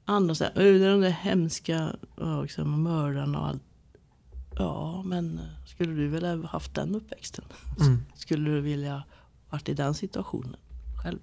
[0.05, 0.35] andra.
[0.35, 3.63] Så här, "Åh, det är de där hemska ja, liksom, mördarna och allt.
[4.59, 7.45] Ja, men eh, skulle du vilja ha haft den uppväxten?
[7.81, 8.03] Mm.
[8.15, 9.03] Skulle du vilja
[9.51, 10.57] varit i den situationen
[11.03, 11.19] själv?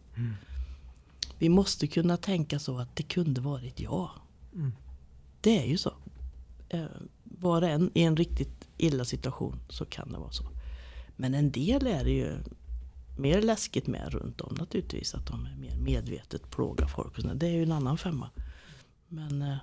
[1.38, 4.10] Vi måste kunna tänka så att det kunde varit jag.
[4.54, 4.72] Mm.
[5.42, 5.94] Det är ju så.
[6.70, 6.86] Eh,
[7.24, 10.44] Var det en i en riktigt illa situation så kan det vara så.
[11.16, 12.38] Men en del är det ju
[13.18, 15.14] mer läskigt med runt om naturligtvis.
[15.16, 17.16] Att de är mer medvetet plågar folk.
[17.16, 17.36] och sådär.
[17.36, 18.30] Det är ju en annan femma.
[19.08, 19.58] Men eh,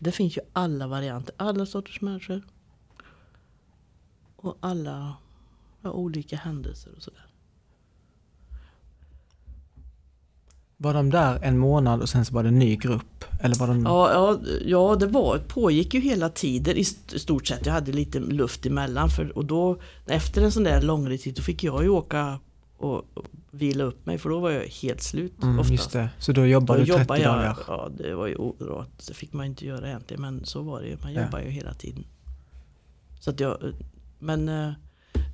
[0.00, 1.34] det finns ju alla varianter.
[1.38, 2.42] Alla sorters människor.
[4.36, 5.16] Och alla
[5.82, 7.25] ja, olika händelser och sådär.
[10.78, 13.24] Var de där en månad och sen så var det en ny grupp?
[13.40, 13.82] Eller var de...
[13.82, 17.66] Ja, ja, ja det var, pågick ju hela tiden i st- stort sett.
[17.66, 19.08] Jag hade lite luft emellan.
[19.10, 22.38] För, och då, efter en sån där långretid då fick jag ju åka
[22.76, 23.02] och,
[23.50, 24.18] vila upp mig.
[24.18, 25.70] För då var jag helt slut mm, oftast.
[25.72, 26.08] just det.
[26.18, 27.58] Så då jobbade Då du 30 jobbade jag, dagar?
[27.68, 29.06] ja det var ju orätt.
[29.08, 30.20] Det fick man inte göra egentligen.
[30.22, 30.96] Men så var det ju.
[31.02, 31.22] Man Ja.
[31.24, 32.04] jobbar ju hela tiden.
[33.20, 33.56] Så att jag,
[34.18, 34.70] men eh,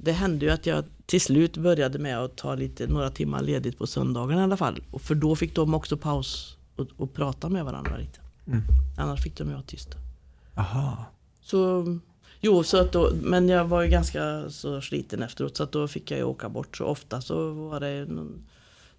[0.01, 3.79] det hände ju att jag till slut började med att ta lite, några timmar ledigt
[3.79, 4.83] på söndagen i alla fall.
[4.91, 8.21] Och för då fick de också paus och, och prata med varandra lite.
[8.47, 8.63] Mm.
[8.99, 9.97] Annars fick de ju vara tysta.
[10.57, 11.05] Aha.
[11.43, 11.85] Så,
[12.41, 15.89] jo, så att då, men jag var ju ganska så sliten efteråt så att då
[15.89, 16.77] fick jag ju åka bort.
[16.77, 18.43] Så ofta så var det någon,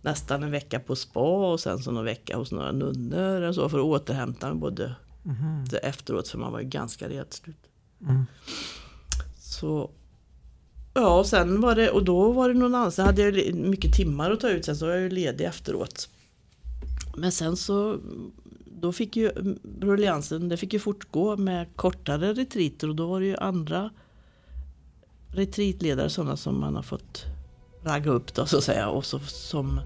[0.02, 3.70] nästan en vecka på spa och sen så någon vecka hos några nunnor och så
[3.70, 4.96] för att återhämta mig både
[5.70, 7.70] det efteråt för man var ju ganska redslut.
[8.02, 8.26] Mm.
[9.38, 9.92] Så
[10.94, 13.94] Ja, och sen var det, och då var det någon annan, sen hade jag mycket
[13.94, 16.10] timmar att ta ut, sen så var jag ju ledig efteråt.
[17.18, 17.98] Men sen så,
[18.82, 19.32] då fick ju
[19.82, 23.90] rulliansen, det fick ju fortgå med kortare retriter och då var det ju andra
[25.28, 27.26] retreatledare, sådana som man har fått
[27.84, 29.80] ragga upp då så att säga, och så, som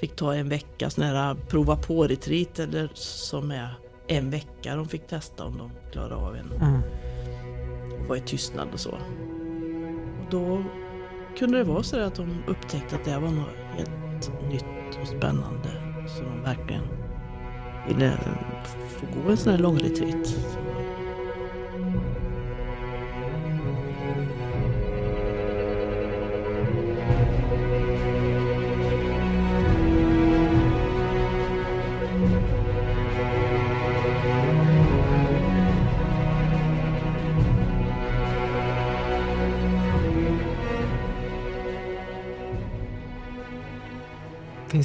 [0.00, 3.74] fick ta en vecka sån här prova på retreat eller som är
[4.06, 6.80] en vecka de fick testa om de klarar av en Mm.
[8.00, 8.98] och var i tystnad och så.
[10.30, 10.62] Då
[11.38, 15.68] kunde det vara så att de upptäckte att det var något helt nytt och spännande.
[16.08, 16.82] Så de verkligen
[17.88, 18.12] ville
[18.88, 20.36] få gå en sån här lång retreat.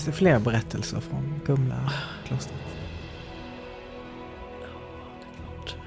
[0.05, 1.93] Finns det fler berättelser från Kumla
[2.27, 2.59] klostret?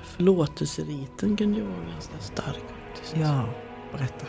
[0.04, 2.64] Förlåtelseriten kunde ju vara ganska stark.
[3.14, 3.48] Ja,
[3.92, 4.26] berätta.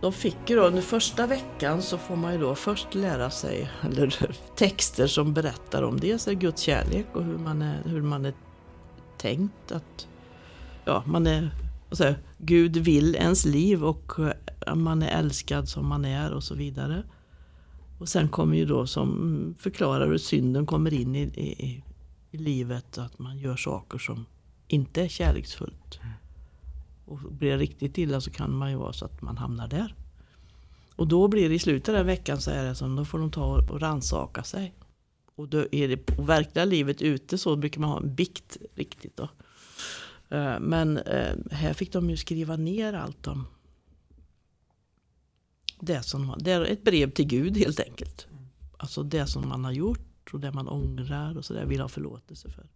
[0.00, 3.70] De fick ju då under första veckan så får man ju då först lära sig
[3.82, 8.34] eller, texter som berättar om dels Guds kärlek och hur man är, hur man är
[9.18, 10.06] tänkt att
[10.84, 11.50] ja, man är,
[11.90, 14.12] säger, Gud vill ens liv och
[14.74, 17.02] man är älskad som man är och så vidare.
[18.02, 21.84] Och sen kommer ju då som mm, förklarar hur synden kommer in i, i,
[22.30, 24.26] i livet, att man gör saker som
[24.68, 26.00] inte är kärleksfullt.
[27.04, 29.94] Och blir det riktigt illa så kan man ju vara så att man hamnar där.
[30.96, 33.18] Och då blir det i slutet av den veckan så är det som då får
[33.18, 34.74] de ta och rannsaka sig.
[35.34, 39.16] Och då är det på verkliga livet ute så brukar man ha en bikt riktigt
[39.16, 39.28] då.
[40.36, 43.46] Eh, Men eh, här fick de ju skriva ner allt om
[45.84, 48.26] det som det är ett brev till Gud helt enkelt.
[48.76, 51.88] Alltså det som man har gjort och det man ångrar och så där vill ha
[51.88, 52.66] förlåtelse för.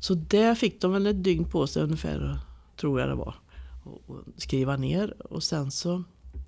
[0.00, 2.38] Så där fick de väl ett dygn på sig ungefär,
[2.76, 3.34] tror jag det var,
[3.84, 5.32] och, och skriva ner.
[5.32, 6.02] Och sen så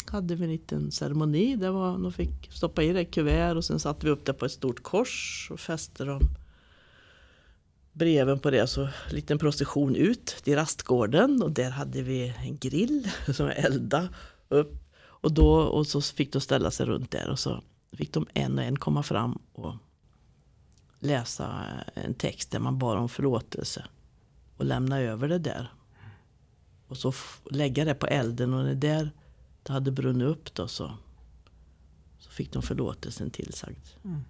[0.06, 3.80] hade vi en liten ceremoni där var, de fick stoppa i det kuvert och sen
[3.80, 6.22] satte vi upp det på ett stort kors och fäste dem
[7.92, 8.66] breven på det.
[8.66, 14.08] Så en liten procession ut till rastgården och där hade vi en grill som eldade
[14.48, 14.87] upp.
[15.20, 17.62] Och, då, och så fick de ställa sig runt där och så
[17.92, 19.74] fick de en och en komma fram och
[20.98, 21.64] läsa
[21.94, 23.84] en text där man bar om förlåtelse.
[24.56, 25.72] Och lämna över det där.
[26.88, 27.12] Och så
[27.50, 29.10] lägga det på elden och när det där
[29.62, 30.92] det hade brunnit upp då så
[32.18, 33.86] så fick de förlåtelsen tillsagd.
[34.04, 34.20] Mm.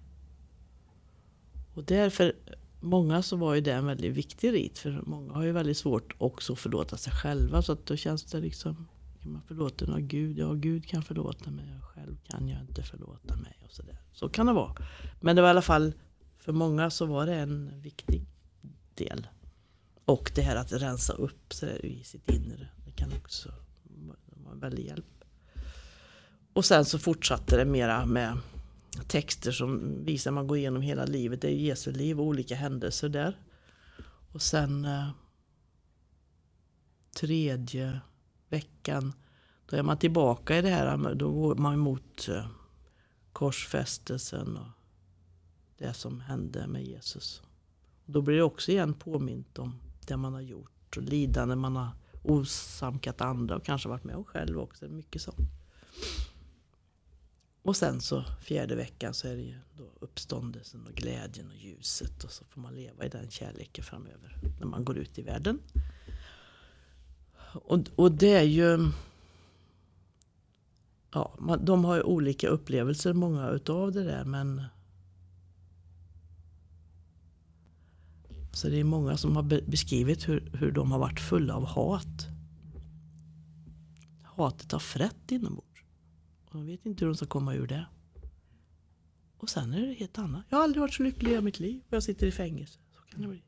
[1.73, 2.33] Och därför,
[2.79, 4.77] många så var ju det en väldigt viktig rit.
[4.77, 7.61] För många har ju väldigt svårt också att förlåta sig själva.
[7.61, 8.87] Så att då känns det liksom,
[9.21, 10.37] är man förlåten av Gud?
[10.37, 11.69] Ja, Gud kan förlåta mig.
[11.69, 13.59] Jag själv kan jag inte förlåta mig.
[13.65, 14.01] Och så, där.
[14.13, 14.75] så kan det vara.
[15.19, 15.93] Men det var i alla fall,
[16.37, 18.25] för många så var det en viktig
[18.95, 19.27] del.
[20.05, 22.67] Och det här att rensa upp så där, i sitt inre.
[22.85, 23.53] Det kan också
[24.43, 25.23] vara en väldig hjälp.
[26.53, 28.37] Och sen så fortsatte det mera med
[29.07, 31.41] texter som visar man går igenom hela livet.
[31.41, 33.37] Det är Jesu liv och olika händelser där.
[34.31, 35.09] Och sen eh,
[37.19, 37.99] tredje
[38.49, 39.13] veckan
[39.65, 41.15] då är man tillbaka i det här.
[41.15, 42.47] Då går man emot eh,
[43.33, 44.67] korsfästelsen och
[45.77, 47.41] det som hände med Jesus.
[48.05, 51.89] Då blir det också igen påmint om det man har gjort och lidande man har
[52.23, 54.87] osamkat andra och kanske varit med om själv också.
[54.87, 55.37] Mycket sånt.
[57.61, 62.23] Och sen så fjärde veckan så är det ju då uppståndelsen och glädjen och ljuset
[62.23, 65.59] och så får man leva i den kärleken framöver när man går ut i världen.
[67.53, 68.91] Och, och det är ju...
[71.11, 74.63] Ja, man, de har ju olika upplevelser många utav det där men...
[78.53, 82.27] Så det är många som har beskrivit hur, hur de har varit fulla av hat.
[84.23, 85.83] Hatet har frätt inombords.
[86.45, 87.85] Och de vet inte hur de ska komma ur det.
[89.37, 90.45] Och sen är det helt annat.
[90.49, 92.79] Jag har aldrig varit så lycklig i mitt liv och jag sitter i fängelse.
[92.95, 93.41] Så kan det bli.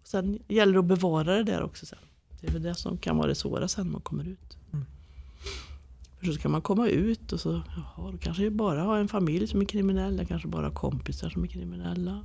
[0.00, 1.98] Och sen gäller det att bevara det där också sen.
[2.40, 4.58] Det är väl det som kan vara det svåra sen när man kommer ut.
[4.72, 4.84] Mm.
[6.18, 9.08] För så ska man komma ut och så, jaha, då kanske jag bara har en
[9.08, 10.18] familj som är kriminell.
[10.18, 12.10] Jag kanske bara har kompisar som är kriminella.
[12.10, 12.24] Mm.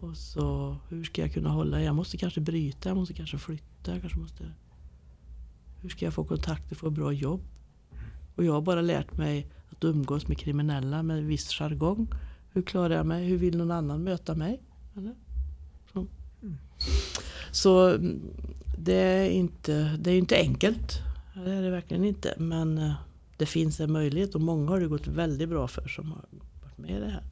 [0.00, 1.82] Och så, hur ska jag kunna hålla?
[1.82, 3.92] Jag måste kanske bryta, jag måste kanske flytta.
[3.92, 4.52] Jag kanske måste,
[5.80, 7.40] hur ska jag få kontakter, få bra jobb?
[8.34, 12.08] Och jag har bara lärt mig att umgås med kriminella med viss jargong.
[12.50, 13.26] Hur klarar jag mig?
[13.26, 14.62] Hur vill någon annan möta mig?
[14.96, 15.14] Eller?
[15.92, 16.06] Så.
[16.42, 16.56] Mm.
[17.52, 18.20] Så mm,
[18.84, 21.00] det är inte, det är inte enkelt.
[21.34, 22.34] Det är det verkligen inte.
[22.38, 22.92] Men eh,
[23.36, 26.24] det finns en möjlighet och många har det gått väldigt bra för som har
[26.62, 27.24] varit med i det här.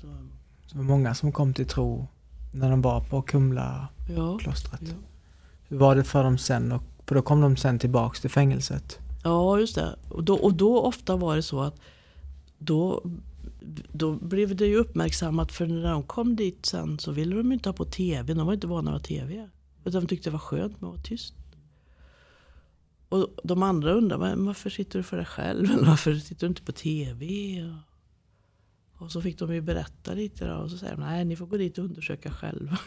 [0.00, 0.06] Så.
[0.66, 2.06] Så det var många som kom till tro
[2.52, 4.80] när de var på Kumla ja, klostret.
[4.82, 4.94] Ja.
[5.68, 6.72] Hur var det för dem sen?
[6.72, 8.98] Och, för då kom de sen tillbaks till fängelset.
[9.24, 9.96] Ja, just det.
[10.08, 11.74] Och då, och då ofta var det så att
[12.58, 13.02] då,
[13.92, 17.68] då blev det ju uppmärksammat för när de kom dit sen så ville de inte
[17.68, 18.34] ha på tv.
[18.34, 19.48] De var inte vana vid tv.
[19.84, 21.34] Utan de tyckte det var skönt med att vara tyst.
[23.08, 25.70] Och de andra undrade varför sitter du för dig själv?
[25.70, 27.26] Eller varför sitter du inte på tv?
[27.64, 31.36] Och, och så fick de ju berätta lite då, och så säger de nej ni
[31.36, 32.78] får gå dit och undersöka själva.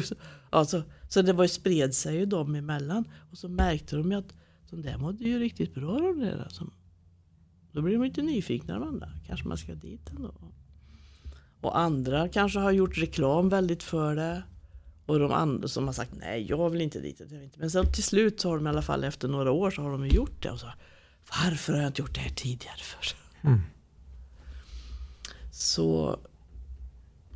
[0.50, 3.04] alltså, så det var ju, spred sig ju dem emellan.
[3.30, 4.34] Och så märkte de ju att
[4.70, 6.42] de där mådde ju riktigt bra de där.
[6.42, 6.70] Alltså.
[7.72, 9.08] Då blir de lite nyfikna de andra.
[9.26, 10.34] Kanske man ska dit ändå.
[11.60, 14.42] Och andra kanske har gjort reklam väldigt för det.
[15.08, 17.20] Och de andra som har sagt nej jag vill inte dit.
[17.56, 19.90] Men sen till slut så har de i alla fall efter några år så har
[19.90, 20.50] de gjort det.
[20.50, 20.66] Och så,
[21.44, 23.16] Varför har jag inte gjort det här tidigare för?
[23.48, 23.60] Mm.
[25.52, 26.18] Så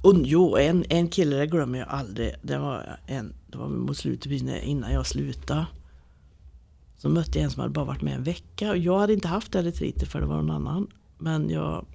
[0.02, 2.34] och jo, en, en kille det glömmer jag aldrig.
[2.42, 5.66] Det var, en, det var mot slutet innan jag slutade.
[6.96, 8.70] Så mötte jag en som hade bara varit med en vecka.
[8.70, 10.86] Och jag hade inte haft det retreatet för det var någon annan.
[11.18, 11.86] Men jag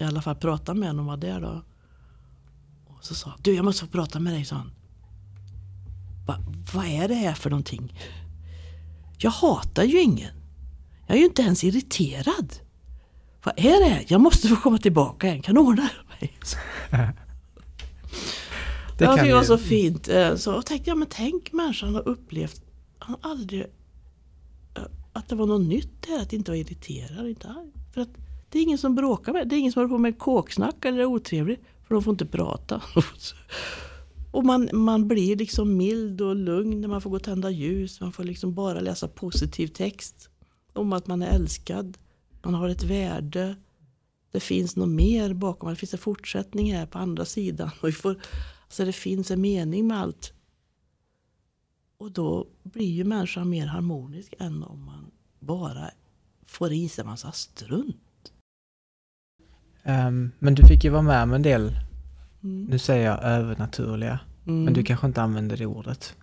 [0.00, 1.62] i alla fall pratade med honom och var där då.
[3.04, 4.72] Så sa du jag måste få prata med dig, sa han.
[6.26, 6.38] Va,
[6.74, 7.94] vad är det här för någonting?
[9.18, 10.34] Jag hatar ju ingen.
[11.06, 12.54] Jag är ju inte ens irriterad.
[13.44, 14.04] Vad är det?
[14.08, 15.42] Jag måste få komma tillbaka igen.
[15.42, 15.88] Kan du ordna
[16.20, 16.32] mig?
[18.98, 20.08] det jag tyckte det var så fint.
[20.08, 22.62] Eh, så jag tänkte jag, men tänk människan har upplevt,
[22.98, 23.66] han aldrig
[25.14, 27.72] att det var något nytt där, att inte vara irriterad, inte arg.
[27.94, 28.08] För att
[28.50, 30.98] det är ingen som bråkar med Det är ingen som håller på med kåksnack eller
[30.98, 31.58] är otrevlig.
[31.84, 32.82] För de får inte prata.
[34.32, 38.00] och man, man blir liksom mild och lugn när man får gå och tända ljus.
[38.00, 40.28] Man får liksom bara läsa positiv text.
[40.72, 41.98] Om att man är älskad.
[42.42, 43.56] Man har ett värde.
[44.32, 45.70] Det finns något mer bakom.
[45.70, 47.70] Det finns en fortsättning här på andra sidan.
[47.80, 48.20] Och vi får,
[48.64, 50.32] alltså det finns en mening med allt.
[51.96, 55.10] Och då blir ju människan mer harmonisk än om man
[55.40, 55.90] bara
[56.46, 57.96] får i sig en massa strunt.
[59.84, 61.72] Um, men du fick ju vara med om en del,
[62.42, 62.64] mm.
[62.64, 64.64] nu säger jag övernaturliga, mm.
[64.64, 66.14] men du kanske inte använder det ordet?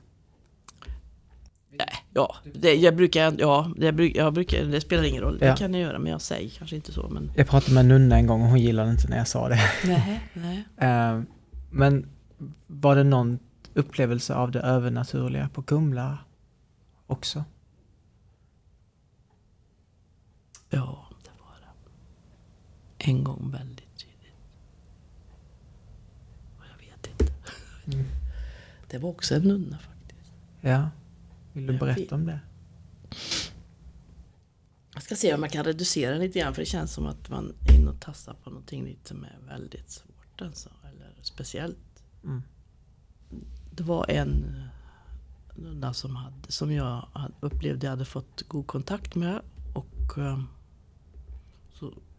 [2.13, 5.37] Ja, det, jag brukar, ja, det, jag brukar, det spelar ingen roll.
[5.41, 5.51] Ja.
[5.51, 7.09] Det kan jag göra, men jag säger kanske inte så.
[7.09, 7.31] Men...
[7.35, 9.59] Jag pratade med en nunna en gång och hon gillade inte när jag sa det.
[9.85, 11.15] Nej, nej.
[11.17, 11.23] Uh,
[11.69, 12.09] men
[12.67, 13.39] var det någon
[13.73, 16.17] upplevelse av det övernaturliga på Kumla
[17.07, 17.43] också?
[20.69, 21.10] Ja.
[23.03, 24.35] En gång väldigt tydligt.
[26.57, 27.33] Och jag vet inte.
[27.93, 28.05] Mm.
[28.89, 30.31] Det var också en nunna faktiskt.
[30.61, 30.89] Ja.
[31.53, 31.95] Vill du Jag vet.
[31.95, 32.39] berätta om det?
[34.93, 37.53] Jag ska se om jag kan reducera lite grann för det känns som att man
[37.67, 42.03] är inne och tassar på någonting lite som är väldigt svårt alltså, eller speciellt.
[42.23, 42.41] Mm.
[43.75, 44.63] Det var en
[45.55, 47.07] nunna som, hade, som jag
[47.39, 49.41] upplevde jag hade fått god kontakt med.
[49.73, 50.43] Och eh,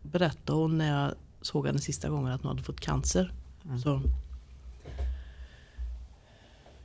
[0.03, 3.33] berättade hon när jag såg henne sista gången att hon hade fått cancer.
[3.65, 3.79] Mm.
[3.79, 4.03] Så,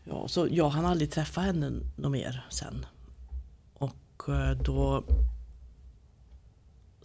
[0.03, 2.85] ja, så jag hann aldrig träffa henne något mer sen.
[3.73, 5.03] Och eh, då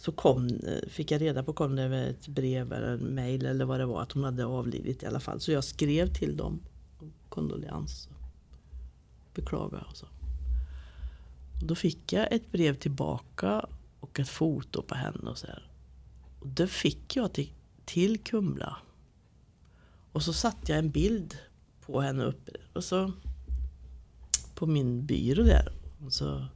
[0.02, 3.80] så kom, fick jag reda på, kom det ett brev eller en mail eller vad
[3.80, 5.40] det var, att hon hade avlidit i alla fall.
[5.40, 6.60] Så jag skrev till dem,
[6.98, 8.08] om kondolens,
[9.26, 10.06] och beklaga och så.
[11.60, 13.66] Och då fick jag ett brev tillbaka
[14.00, 15.71] och ett foto på henne och så här.
[16.42, 17.52] Och det fick jag till,
[17.84, 18.76] till Kumla.
[20.12, 21.36] Och så satte jag en bild
[21.86, 22.52] på henne uppe.
[22.72, 23.12] Och så
[24.54, 25.72] på min byrå där.
[26.04, 26.46] Och så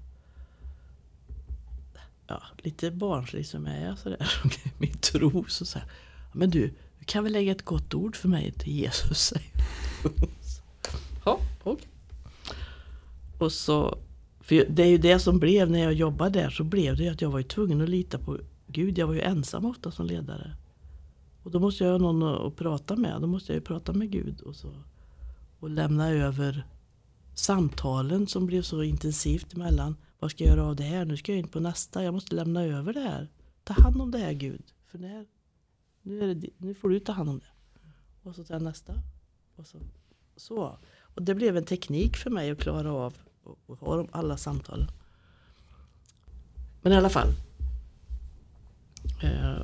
[2.27, 4.33] ja, lite barnslig som jag är sådär,
[4.79, 5.89] min tro så så här,
[6.33, 6.69] Men du,
[6.99, 9.19] du kan väl lägga ett gott ord för mig till Jesus?
[9.19, 9.51] säger.
[11.25, 11.89] Ja, okej.
[13.39, 13.99] Och så,
[14.41, 17.11] för det är ju det som blev när jag jobbade där, så blev det ju
[17.11, 18.99] att jag var tvungen att lita på Gud.
[18.99, 20.57] Jag var ju ensam ofta som ledare.
[21.43, 23.21] Och då måste jag ha någon att, prata med.
[23.21, 24.69] Då måste jag ju prata med Gud och, så,
[25.61, 26.67] och lämna över
[27.35, 29.97] samtalen som blev så intensivt emellan.
[30.19, 31.05] Vad ska jag göra av det här?
[31.05, 32.05] Nu ska jag in på nästa.
[32.05, 33.29] Jag måste lämna över det här.
[33.65, 34.63] Ta hand om det här Gud.
[34.87, 35.27] För när,
[36.03, 37.53] nu, är det, nu får du ta hand om det.
[38.29, 38.93] Och så tar jag nästa.
[39.57, 39.79] Och så,
[40.37, 40.79] så.
[41.01, 44.89] Och det blev en teknik för mig att klara av och, och ha alla samtalen.
[46.83, 47.29] Men i alla fall.
[49.21, 49.63] Eh,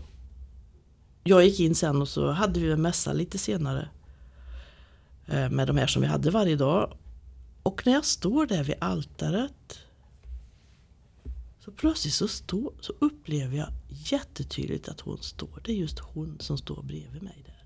[1.24, 3.88] jag gick in sen och så hade vi en mässa lite senare.
[5.26, 6.96] Eh, med de här som vi hade varje dag.
[7.62, 9.78] Och när jag står där vid altaret
[11.64, 15.60] så plötsligt så, stå, så upplever jag jättetydligt att hon står.
[15.64, 17.64] Det är just hon som står bredvid mig där.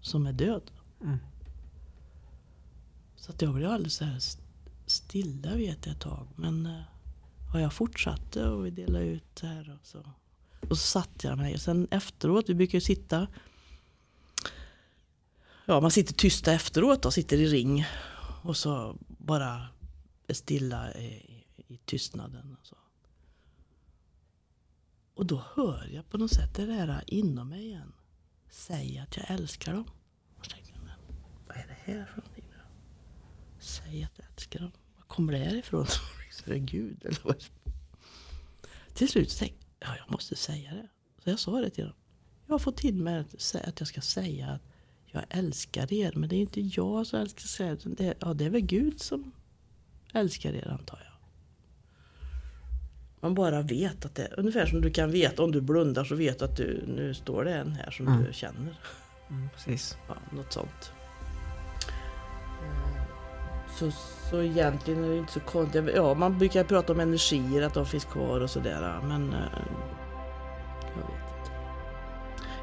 [0.00, 0.70] Som är död.
[1.02, 1.18] Mm.
[3.16, 4.42] Så att jag blev alldeles så här st-
[4.86, 6.28] stilla vet jag ett tag.
[6.36, 6.82] Men eh,
[7.52, 9.78] ja, jag fortsatte och vi delade ut det här.
[9.80, 9.98] Och så,
[10.68, 11.54] och så satte jag mig.
[11.54, 13.26] Och sen efteråt, vi brukar ju sitta
[15.64, 17.86] Ja, man sitter tysta efteråt och sitter i ring.
[18.42, 19.68] Och så bara
[20.26, 22.56] är stilla i, i tystnaden.
[22.60, 22.76] Och, så.
[25.14, 27.92] och då hör jag på något sätt det där inom mig igen.
[28.50, 29.84] Säga att jag älskar dem.
[30.38, 30.94] Och så tänkte jag, men
[31.48, 32.44] vad är det här för någonting?
[32.50, 32.60] nu?
[33.58, 34.72] Säg att jag älskar dem.
[34.96, 35.86] Var kommer det här ifrån?
[36.46, 37.04] Är det Gud?
[37.04, 37.44] Eller vad?
[38.94, 40.88] Till slut tänkte ja, jag måste säga det.
[41.24, 41.94] Så jag sa det till dem.
[42.46, 44.60] Jag har fått till mig att att jag ska säga att
[45.06, 46.12] jag älskar er.
[46.14, 47.78] Men det är inte jag som älskar er.
[47.84, 49.32] Det är, ja, det är väl Gud som
[50.14, 51.12] älskar er antar jag.
[53.20, 56.38] Man bara vet att det ungefär som du kan veta om du blundar så vet
[56.38, 58.24] du att du, nu står det en här som Mm.
[58.24, 58.80] du känner.
[59.30, 59.96] Mm, precis.
[60.08, 60.92] Ja, något sånt.
[63.74, 63.90] Så,
[64.30, 65.84] så egentligen är det inte så konstigt.
[65.94, 69.00] Ja, man brukar prata om energier, att de finns kvar och sådär.
[69.02, 69.38] Men eh,
[70.80, 71.52] jag vet inte.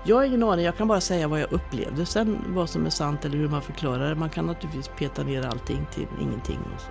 [0.06, 2.06] Jag har ingen aning, jag kan bara säga vad jag upplevde.
[2.06, 4.16] Sen vad som är sant eller hur man förklarar det.
[4.16, 6.60] Man kan naturligtvis peta ner allting till ingenting.
[6.76, 6.88] Och så.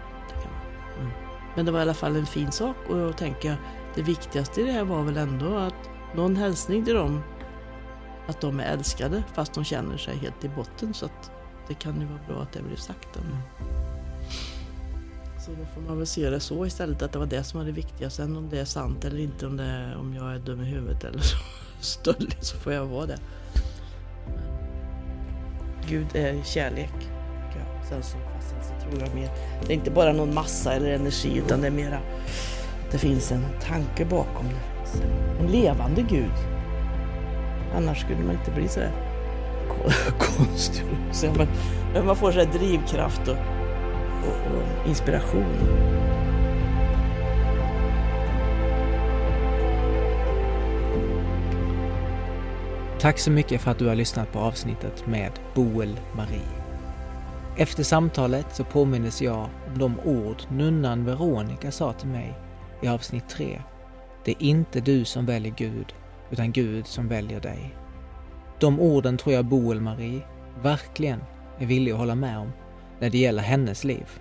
[1.01, 1.11] Mm.
[1.57, 3.59] Men det var i alla fall en fin sak och då tänker jag
[3.95, 7.23] det viktigaste i det här var väl ändå att någon hälsning till dem
[8.27, 11.31] att de är älskade fast de känner sig helt i botten så att
[11.69, 13.17] det kan ju vara bra att det blir sagt.
[13.17, 13.37] Mm.
[15.49, 17.67] Så då får man väl se det så istället att det var det som var
[17.67, 18.11] det viktiga.
[18.11, 21.05] Sen om det är sant eller inte, om, det om jag är dum i huvudet
[21.05, 21.37] eller så
[21.81, 23.19] stöldig så får jag vara det.
[25.89, 26.93] Gud är kärlek.
[27.89, 29.31] Sen så, sen så tror jag mer,
[29.67, 31.99] det är inte bara någon massa eller energi utan det är mera,
[32.91, 35.03] det finns en tanke bakom det.
[35.41, 36.35] En levande Gud.
[37.77, 38.93] Annars skulle man inte bli så här
[40.19, 40.85] konstig.
[41.37, 41.49] Men,
[41.93, 43.58] men man får så här drivkraft och,
[44.29, 45.45] och, och inspiration.
[53.01, 56.59] Tack så mycket för att du har lyssnat på avsnittet med Boel Marie.
[57.57, 62.35] Efter samtalet så påminnes jag om de ord nunnan Veronica sa till mig
[62.83, 63.63] i avsnitt 3.
[64.25, 65.95] Det är inte du som väljer Gud,
[66.31, 67.75] utan Gud som väljer dig.
[68.61, 70.21] De orden tror jag Boel Marie
[70.63, 71.21] verkligen
[71.59, 72.53] är villig att hålla med om
[73.01, 74.21] när det gäller hennes liv.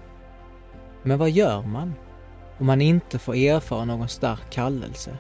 [1.04, 1.94] Men vad gör man
[2.58, 5.18] om man inte får erfara någon stark kallelse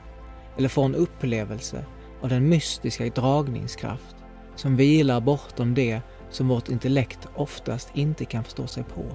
[0.57, 1.85] eller får en upplevelse
[2.21, 4.15] av den mystiska dragningskraft
[4.55, 9.05] som vilar bortom det som vårt intellekt oftast inte kan förstå sig på?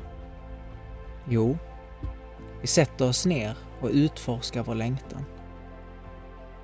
[1.29, 1.59] Jo,
[2.61, 5.25] vi sätter oss ner och utforskar vår längtan.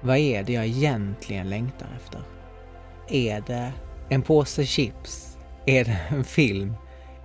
[0.00, 2.22] Vad är det jag egentligen längtar efter?
[3.08, 3.72] Är det
[4.08, 5.38] en påse chips?
[5.66, 6.74] Är det en film?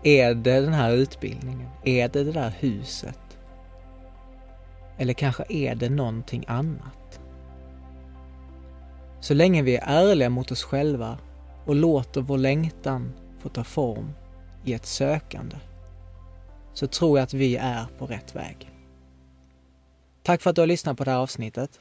[0.04, 1.70] Är det den här utbildningen?
[1.84, 3.20] Är det det där huset?
[4.98, 7.20] Eller kanske är det någonting annat?
[9.20, 11.18] Så länge vi är ärliga mot oss själva
[11.66, 14.14] och låter vår längtan få ta form
[14.64, 15.56] i ett sökande
[16.74, 18.72] så tror jag att vi är på rätt väg.
[20.24, 21.80] Tack för att du har lyssnat på det här avsnittet.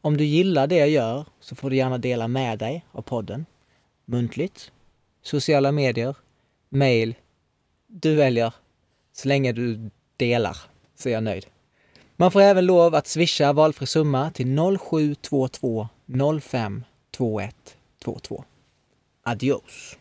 [0.00, 3.46] Om du gillar det jag gör så får du gärna dela med dig av podden.
[4.04, 4.72] Muntligt,
[5.22, 6.16] sociala medier,
[6.68, 7.14] mail.
[7.94, 8.54] Du väljer.
[9.12, 10.56] Så länge du delar
[10.96, 11.46] så är jag nöjd.
[12.16, 15.88] Man får även lov att swisha valfri summa till 0722
[16.40, 16.84] 05
[17.16, 18.44] 2122.
[19.22, 19.96] Adios!